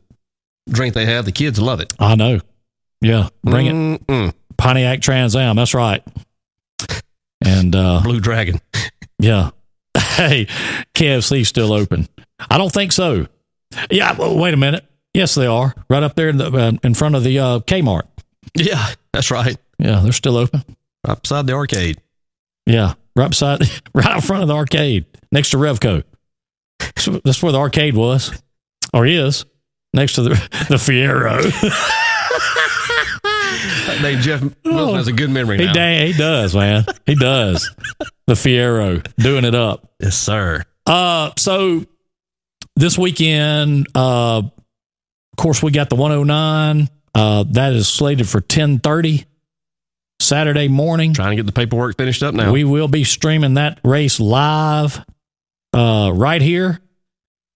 [0.70, 1.26] drink they have.
[1.26, 1.94] The kids love it.
[2.00, 2.40] I know.
[3.02, 3.74] Yeah, bring it.
[3.74, 4.34] Mm-mm.
[4.58, 5.56] Pontiac Trans Am.
[5.56, 6.04] That's right.
[7.44, 8.60] And uh, Blue Dragon.
[9.20, 9.52] yeah,
[9.98, 10.48] hey,
[10.96, 12.08] KFC's still open.
[12.50, 13.28] I don't think so.
[13.92, 14.86] Yeah, well, wait a minute.
[15.14, 15.74] Yes, they are.
[15.90, 18.04] Right up there in, the, uh, in front of the uh, Kmart.
[18.56, 19.58] Yeah, that's right.
[19.80, 20.64] Yeah, they're still open.
[21.08, 22.02] Right beside the arcade.
[22.66, 23.62] Yeah, right beside,
[23.94, 26.04] right in front of the arcade, next to Revco.
[26.98, 28.32] So that's where the arcade was,
[28.94, 29.46] or is,
[29.94, 30.30] next to the
[30.70, 31.42] the Fiero.
[33.88, 35.74] That name Jeff Wilson has a good memory He now.
[35.74, 36.86] dang, he does, man.
[37.06, 37.74] He does.
[38.28, 39.90] The Fiero doing it up.
[40.00, 40.64] Yes, sir.
[40.86, 41.86] Uh, so
[42.76, 44.44] this weekend, uh,
[45.38, 46.90] course, we got the 109.
[47.16, 49.26] Uh, that is slated for 10:30
[50.20, 51.14] Saturday morning.
[51.14, 52.52] Trying to get the paperwork finished up now.
[52.52, 55.04] We will be streaming that race live
[55.74, 56.80] uh, right here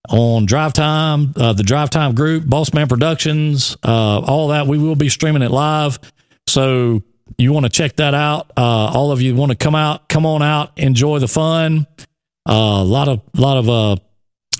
[0.09, 4.67] on Drive Time, uh, the Drive Time group, Boss Man Productions, uh, all that.
[4.67, 5.99] We will be streaming it live.
[6.47, 7.03] So
[7.37, 8.51] you want to check that out.
[8.57, 11.85] Uh, all of you want to come out, come on out, enjoy the fun.
[12.47, 13.95] A lot of, lot of, uh,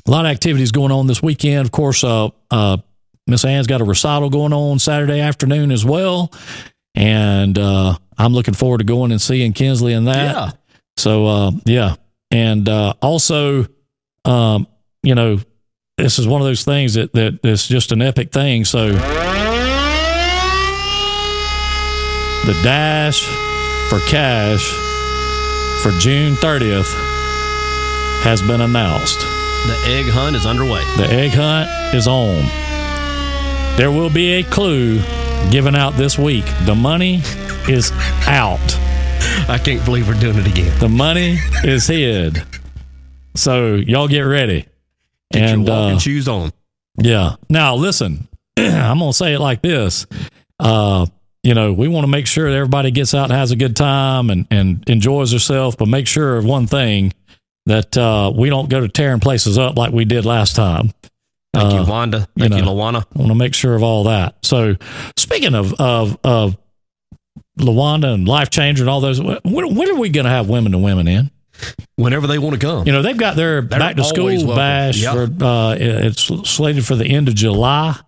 [0.05, 1.65] a lot of activities going on this weekend.
[1.65, 2.77] Of course, uh, uh,
[3.27, 6.31] Miss Ann's got a recital going on Saturday afternoon as well.
[6.95, 10.35] And uh, I'm looking forward to going and seeing Kinsley in that.
[10.35, 10.51] Yeah.
[10.97, 11.95] So uh, yeah,
[12.31, 13.65] and uh, also,
[14.25, 14.67] um,
[15.03, 15.39] you know,
[15.97, 18.65] this is one of those things that that is just an epic thing.
[18.65, 18.89] So
[22.45, 23.23] the dash
[23.89, 24.67] for cash
[25.81, 26.93] for June 30th
[28.23, 29.19] has been announced.
[29.19, 30.83] The egg hunt is underway.
[30.97, 32.70] The egg hunt is on.
[33.77, 34.99] There will be a clue
[35.49, 36.45] given out this week.
[36.65, 37.21] The money
[37.67, 37.91] is
[38.27, 38.59] out.
[39.49, 40.77] I can't believe we're doing it again.
[40.79, 42.43] The money is hid.
[43.35, 44.67] So y'all get ready.
[45.31, 46.51] Get and your walking uh, shoes on.
[46.97, 47.35] yeah.
[47.49, 50.05] Now listen, I'm gonna say it like this.
[50.59, 51.07] Uh,
[51.43, 53.75] you know, we want to make sure that everybody gets out and has a good
[53.75, 57.13] time and, and enjoys herself, but make sure of one thing
[57.65, 60.91] that uh, we don't go to tearing places up like we did last time.
[61.53, 62.27] Thank uh, you, Wanda.
[62.37, 62.73] Thank you, know.
[62.73, 63.05] Lawana.
[63.15, 64.35] I want to make sure of all that.
[64.43, 64.75] So,
[65.17, 66.57] speaking of of of
[67.59, 70.71] Lawanda and Life Changer and all those, when, when are we going to have women
[70.71, 71.31] to women in?
[71.95, 72.87] Whenever they want to come.
[72.87, 75.13] You know, they've got their They're back to school bash Yep.
[75.13, 77.99] for uh, it's slated for the end of July.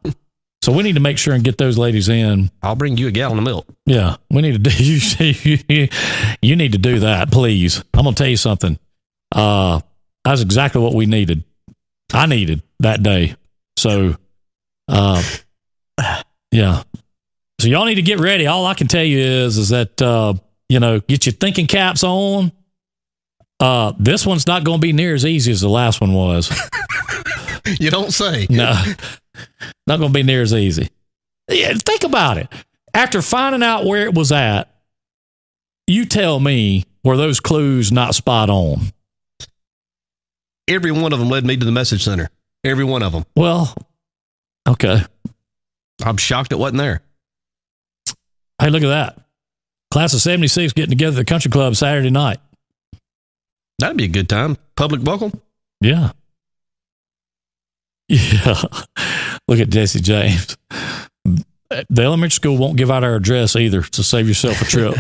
[0.64, 2.50] So we need to make sure and get those ladies in.
[2.62, 3.68] I'll bring you a gallon of milk.
[3.86, 4.70] Yeah, we need to do.
[5.70, 5.88] You,
[6.41, 7.84] you need to do that, please.
[7.94, 8.80] I'm gonna tell you something.
[9.34, 9.82] Uh,
[10.24, 11.44] that's exactly what we needed.
[12.14, 13.36] I needed that day.
[13.78, 14.16] So,
[14.88, 15.24] uh,
[16.51, 16.84] yeah.
[17.59, 18.47] So y'all need to get ready.
[18.47, 20.34] All I can tell you is, is that uh,
[20.70, 22.51] you know, get your thinking caps on.
[23.59, 26.51] Uh, this one's not going to be near as easy as the last one was.
[27.80, 28.47] You don't say.
[28.49, 28.74] No,
[29.88, 30.89] not going to be near as easy.
[31.49, 32.49] Yeah, think about it.
[32.93, 34.70] After finding out where it was at,
[35.88, 38.91] you tell me were those clues not spot on?
[40.68, 42.30] Every one of them led me to the message center.
[42.64, 43.26] Every one of them.
[43.36, 43.76] Well,
[44.68, 45.01] okay.
[46.03, 47.01] I'm shocked it wasn't there.
[48.61, 49.20] Hey, look at that.
[49.91, 52.39] Class of 76 getting together at the country club Saturday night.
[53.80, 54.57] That'd be a good time.
[54.76, 55.39] Public welcome.
[55.82, 56.11] Yeah.
[58.09, 58.61] Yeah.
[59.47, 60.57] Look at Jesse James.
[61.70, 64.95] The elementary school won't give out our address either, so save yourself a trip.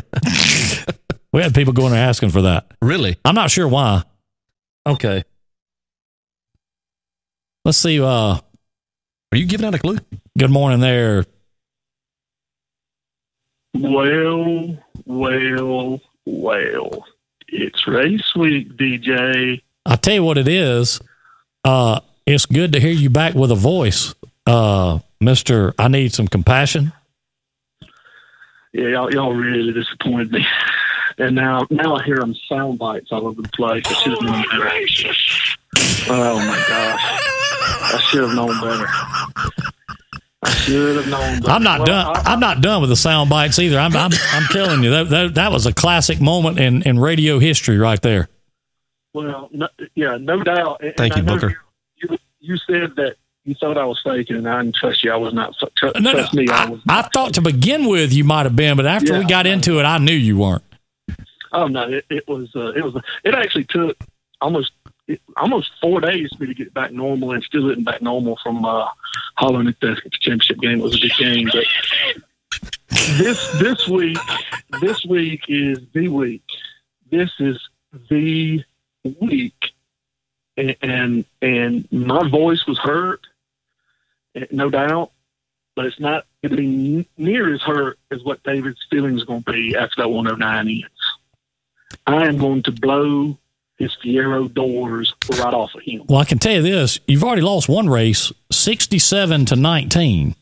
[1.33, 2.71] we had people going there asking for that.
[2.81, 3.17] Really?
[3.23, 4.03] I'm not sure why.
[4.87, 5.23] Okay.
[7.65, 8.01] Let's see.
[8.01, 8.41] Uh, Are
[9.37, 9.97] you giving out a clue?
[10.37, 11.25] good morning there.
[13.73, 17.05] Well, well, well.
[17.47, 19.61] It's race week, DJ.
[19.85, 20.99] I'll tell you what it is.
[21.63, 25.73] Uh, it's good to hear you back with a voice uh, Mister.
[25.77, 26.91] I need some compassion.
[28.73, 30.45] Yeah, y'all, y'all really disappointed me.
[31.19, 33.83] And now, now I hear them sound bites all over the place.
[33.85, 35.13] I should have known better.
[36.09, 37.21] Oh my gosh,
[37.93, 38.85] I should have known better.
[40.45, 41.51] I should have known better.
[41.51, 42.17] I'm not Well, done.
[42.17, 43.79] I- I'm not done with the sound bites either.
[43.79, 43.95] I'm.
[43.95, 47.77] I'm, I'm telling you that, that that was a classic moment in, in radio history
[47.77, 48.27] right there.
[49.13, 50.81] Well, no, yeah, no doubt.
[50.83, 51.57] And- Thank and you, Booker.
[51.97, 53.15] You, you said that
[53.45, 55.11] you thought I was faking, and I didn't trust you.
[55.11, 55.53] I was not.
[55.77, 56.27] Tr- No, no.
[56.33, 56.81] me, I I, was.
[56.89, 59.51] I not thought to begin with you might have been, but after we got I-
[59.51, 60.63] into it, I knew you weren't.
[61.51, 62.49] Oh no, it, it was.
[62.55, 62.95] Uh, it was.
[63.23, 63.95] It actually took
[64.41, 64.71] almost
[65.37, 68.63] almost four days for me to get back normal, and still isn't back normal from
[68.65, 68.87] uh,
[69.35, 70.79] hollering at the championship game.
[70.79, 71.65] It was a good game, but
[73.17, 74.17] this this week,
[74.81, 76.43] this week is the week.
[77.09, 77.59] This is
[78.09, 78.63] the
[79.19, 79.71] week,
[80.57, 83.21] and and, and my voice was hurt,
[84.35, 85.11] eh, no doubt,
[85.75, 89.43] but it's not going to be near as hurt as what David's feelings are going
[89.43, 90.85] to be after that 109 ends.
[92.05, 93.37] I am going to blow
[93.77, 96.03] his Fiero doors right off of him.
[96.07, 100.35] Well, I can tell you this: you've already lost one race, sixty-seven to nineteen.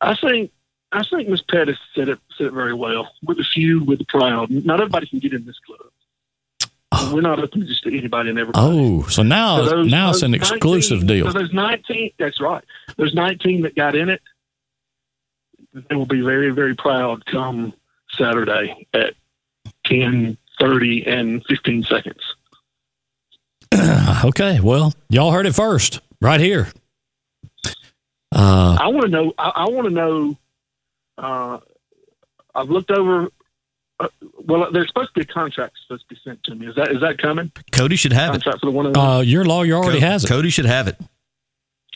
[0.00, 0.50] I think
[0.90, 3.08] I think Miss Pettis said it said it very well.
[3.24, 4.50] With the few, with the proud.
[4.50, 5.80] Not everybody can get in this club.
[6.94, 7.14] Oh.
[7.14, 8.66] We're not open just to anybody and everybody.
[8.78, 11.26] Oh, so now So those- now it's an those exclusive 19 deal.
[11.32, 12.10] So there's 19.
[12.18, 12.62] That's right.
[12.98, 14.20] There's 19 that got in it.
[15.72, 17.72] They will be very, very proud come
[18.10, 19.14] Saturday at
[19.86, 22.20] 10, 30, and 15 seconds.
[24.24, 26.68] Okay, well, y'all heard it first, right here.
[28.30, 29.32] Uh, I want to know.
[29.36, 30.38] I, I want to know.
[31.18, 31.58] Uh,
[32.54, 33.28] I've looked over.
[33.98, 34.08] Uh,
[34.44, 36.68] well, there's supposed to be a contract supposed to be sent to me.
[36.68, 37.50] Is that is that coming?
[37.72, 38.44] Cody should have it.
[38.44, 38.96] For the one.
[38.96, 40.28] uh, your lawyer already Co- has it.
[40.28, 40.96] Cody should have it.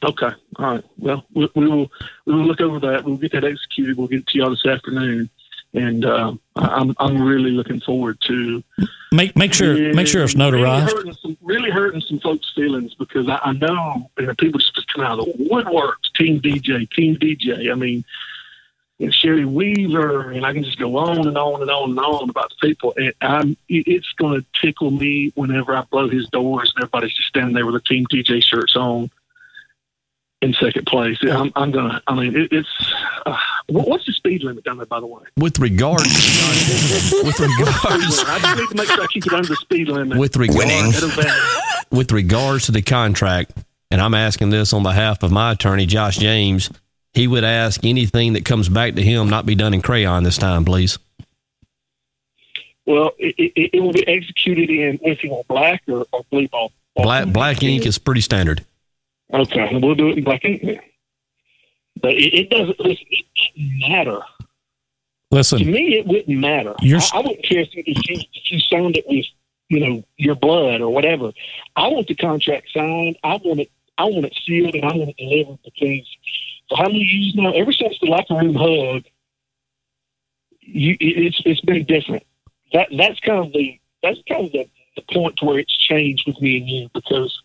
[0.02, 0.30] Okay.
[0.56, 0.84] All right.
[0.98, 1.90] Well, we, we will
[2.24, 3.04] we will look over that.
[3.04, 3.96] We'll get that executed.
[3.96, 5.30] We'll get it to y'all this afternoon.
[5.76, 8.64] And uh, I'm I'm really looking forward to
[9.12, 10.90] Make make sure make sure it's Really notarized.
[10.92, 14.92] hurting some, really hurting some folks' feelings because I, I know you know, people just
[14.92, 16.12] come out of the woodworks.
[16.16, 17.70] Team DJ, Team DJ.
[17.70, 18.04] I mean,
[18.98, 22.30] and Sherry Weaver, and I can just go on and on and on and on
[22.30, 22.94] about the people.
[22.96, 27.14] And I'm, it- it's going to tickle me whenever I blow his doors and everybody's
[27.14, 29.10] just standing there with their Team DJ shirts on
[30.46, 31.18] in second place.
[31.22, 32.00] I'm, I'm gonna.
[32.06, 32.68] I mean, it, it's
[33.26, 33.36] uh,
[33.68, 35.22] what- what's the speed limit down there, by the way?
[35.36, 36.04] With regards,
[37.24, 40.18] with regards, I just need to make sure I keep it under the speed limit.
[40.18, 41.02] with regards,
[41.90, 43.52] with regards to the contract,
[43.90, 46.70] and I'm asking this on behalf of my attorney, Josh James.
[47.12, 50.36] He would ask anything that comes back to him not be done in crayon this
[50.36, 50.98] time, please.
[52.84, 56.46] Well, it, it, it will be executed in if you want black or, or blue
[56.48, 56.72] ball.
[56.94, 58.64] Black black ink is pretty standard.
[59.32, 60.62] Okay, we'll do it in black ink.
[60.62, 60.80] then.
[62.00, 62.78] But it, it doesn't.
[62.78, 64.20] Listen, it doesn't matter
[65.30, 65.98] Listen, to me.
[65.98, 66.74] It wouldn't matter.
[66.80, 69.24] You're- I, I wouldn't care if you, if you signed it with
[69.68, 71.32] you know your blood or whatever.
[71.74, 73.16] I want the contract signed.
[73.24, 73.70] I want it.
[73.98, 76.06] I want it sealed and I want it delivered because
[76.68, 77.50] for how many years now?
[77.52, 79.04] Ever since the locker room hug,
[80.60, 82.22] you, it, it's it's been different.
[82.72, 86.40] That that's kind of the that's kind of the, the point where it's changed with
[86.40, 87.36] me and you because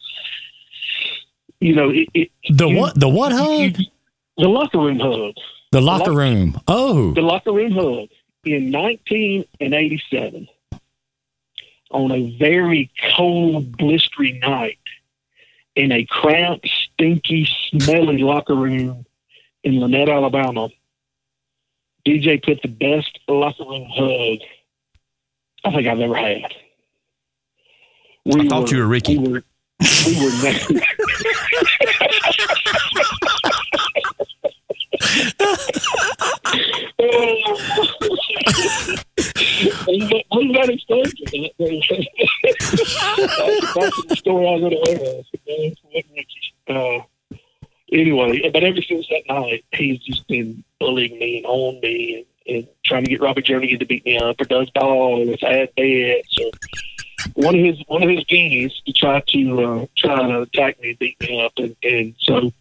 [1.61, 3.77] you know it, it the you- what the what hug?
[3.79, 3.85] you-
[4.37, 5.33] the locker room hug
[5.71, 6.59] The locker room.
[6.67, 8.09] Oh, the locker room hug
[8.43, 10.47] in 1987
[11.91, 14.79] on a very cold, blistery night
[15.75, 19.05] in a cramped, stinky, smelly locker room
[19.63, 20.69] in Lynette, Alabama.
[22.05, 24.39] DJ put the best locker room hug
[25.63, 26.53] I think I've ever had.
[28.25, 29.17] We I thought you were Ricky.
[29.17, 29.43] We were,
[30.07, 30.31] we were
[40.31, 41.11] I'm not that.
[43.75, 44.71] that's, the story I going
[46.67, 47.05] to
[47.91, 52.57] Anyway, but ever since that night, he's just been bullying me and on me and,
[52.57, 55.75] and trying to get Robert Jernigan to beat me up or Doug Dahl or add
[55.75, 56.51] bets or
[57.33, 60.91] one of his one of his games to try to uh, try to attack me
[60.91, 62.51] and beat me up and, and so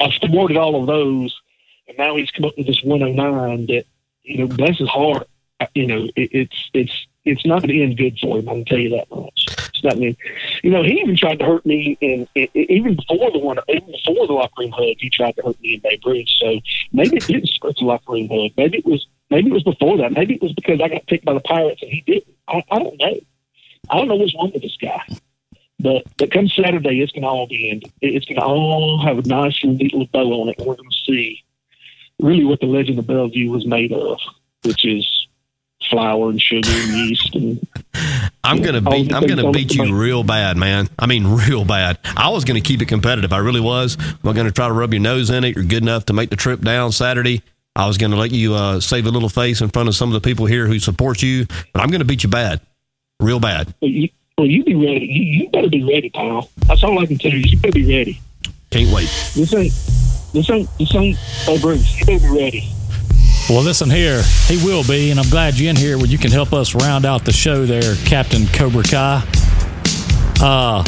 [0.00, 1.40] I've thwarted all of those
[1.88, 3.84] and now he's come up with this 109 that
[4.22, 5.28] you know bless his heart.
[5.74, 8.64] You know it, it's it's it's not going to end good for him I can
[8.64, 9.46] tell you that much.
[9.48, 10.16] It's not me
[10.62, 13.90] you know he even tried to hurt me in, in even before the one even
[13.90, 16.28] before the locker room hug he tried to hurt me in Babe Ruth.
[16.38, 16.60] So
[16.92, 18.52] maybe it didn't start the locker room hug.
[18.56, 20.12] Maybe it was maybe it was before that.
[20.12, 22.34] Maybe it was because I got picked by the Pirates and he didn't.
[22.46, 23.20] I, I don't know.
[23.90, 25.02] I don't know what's wrong with this guy.
[25.80, 27.82] But but come Saturday, it's gonna all be in.
[28.00, 31.44] It's gonna all have a nice neat little bow on it, we're gonna see
[32.20, 34.18] really what the legend of Bellevue was made of,
[34.64, 35.06] which is
[35.88, 37.66] flour and sugar and yeast and
[38.44, 39.12] I'm gonna beat.
[39.12, 40.88] I'm gonna beat you real bad, man.
[40.98, 41.98] I mean, real bad.
[42.16, 43.32] I was gonna keep it competitive.
[43.32, 43.98] I really was.
[44.00, 45.54] I'm gonna try to rub your nose in it.
[45.54, 47.42] You're good enough to make the trip down Saturday.
[47.76, 50.14] I was gonna let you uh, save a little face in front of some of
[50.14, 52.60] the people here who support you, but I'm gonna beat you bad,
[53.20, 53.74] real bad.
[53.82, 54.08] Well, you,
[54.38, 55.06] well, you be ready.
[55.06, 56.50] You, you better be ready, pal.
[56.66, 57.38] That's all I can tell you.
[57.38, 58.20] You better be ready.
[58.70, 59.08] Can't wait.
[59.34, 59.72] This ain't,
[60.38, 61.16] this ain't, this ain't.
[61.16, 62.68] Hey, Bruce, you better be ready.
[63.48, 64.22] Well, listen here.
[64.46, 67.04] He will be, and I'm glad you're in here where you can help us round
[67.06, 69.22] out the show there, Captain Cobra Kai.
[70.40, 70.84] Uh,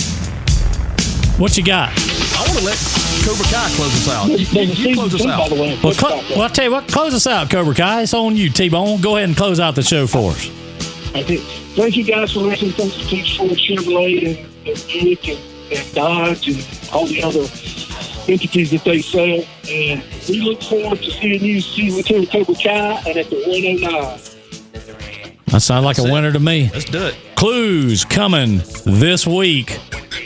[1.39, 1.91] what you got?
[1.97, 2.77] I want to let
[3.25, 4.29] Cobra Kai close us out.
[4.29, 5.39] You, you- you close us out.
[5.39, 5.79] By the way.
[5.83, 8.03] Well, cl- well, I'll tell you what, close us out, Cobra Kai.
[8.03, 9.01] It's on you, T Bone.
[9.01, 10.47] Go ahead and close out the show for us.
[11.15, 11.41] I think,
[11.75, 12.73] thank you guys for listening.
[12.73, 15.39] Thanks to Peach Ford Chevrolet and, and Buick and,
[15.73, 17.41] and Dodge and all the other
[18.31, 19.45] entities that they sell.
[19.69, 23.37] And we look forward to seeing you season two of Cobra Kai and at the
[23.47, 24.21] 109.
[25.47, 26.13] That sounds like a it.
[26.13, 26.71] winner to me.
[26.73, 27.17] Let's do it.
[27.35, 29.79] Clues coming this week.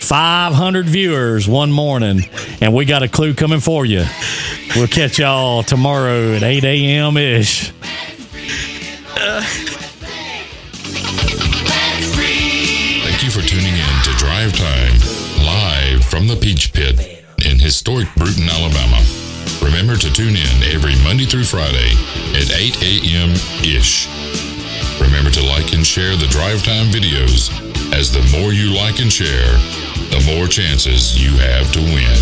[0.03, 2.29] 500 viewers one morning,
[2.61, 4.05] and we got a clue coming for you.
[4.77, 7.17] We'll catch y'all tomorrow at 8 a.m.
[7.17, 7.73] ish.
[13.03, 14.99] Thank you for tuning in to Drive Time,
[15.47, 17.14] live from the Peach Pit in
[17.65, 19.01] historic Brewton, Alabama.
[19.65, 21.97] Remember to tune in every Monday through Friday
[22.37, 23.33] at 8 a.m.
[23.65, 24.05] ish.
[25.01, 27.49] Remember to like and share the Drive Time videos,
[27.97, 29.57] as the more you like and share,
[30.13, 32.21] the more chances you have to win.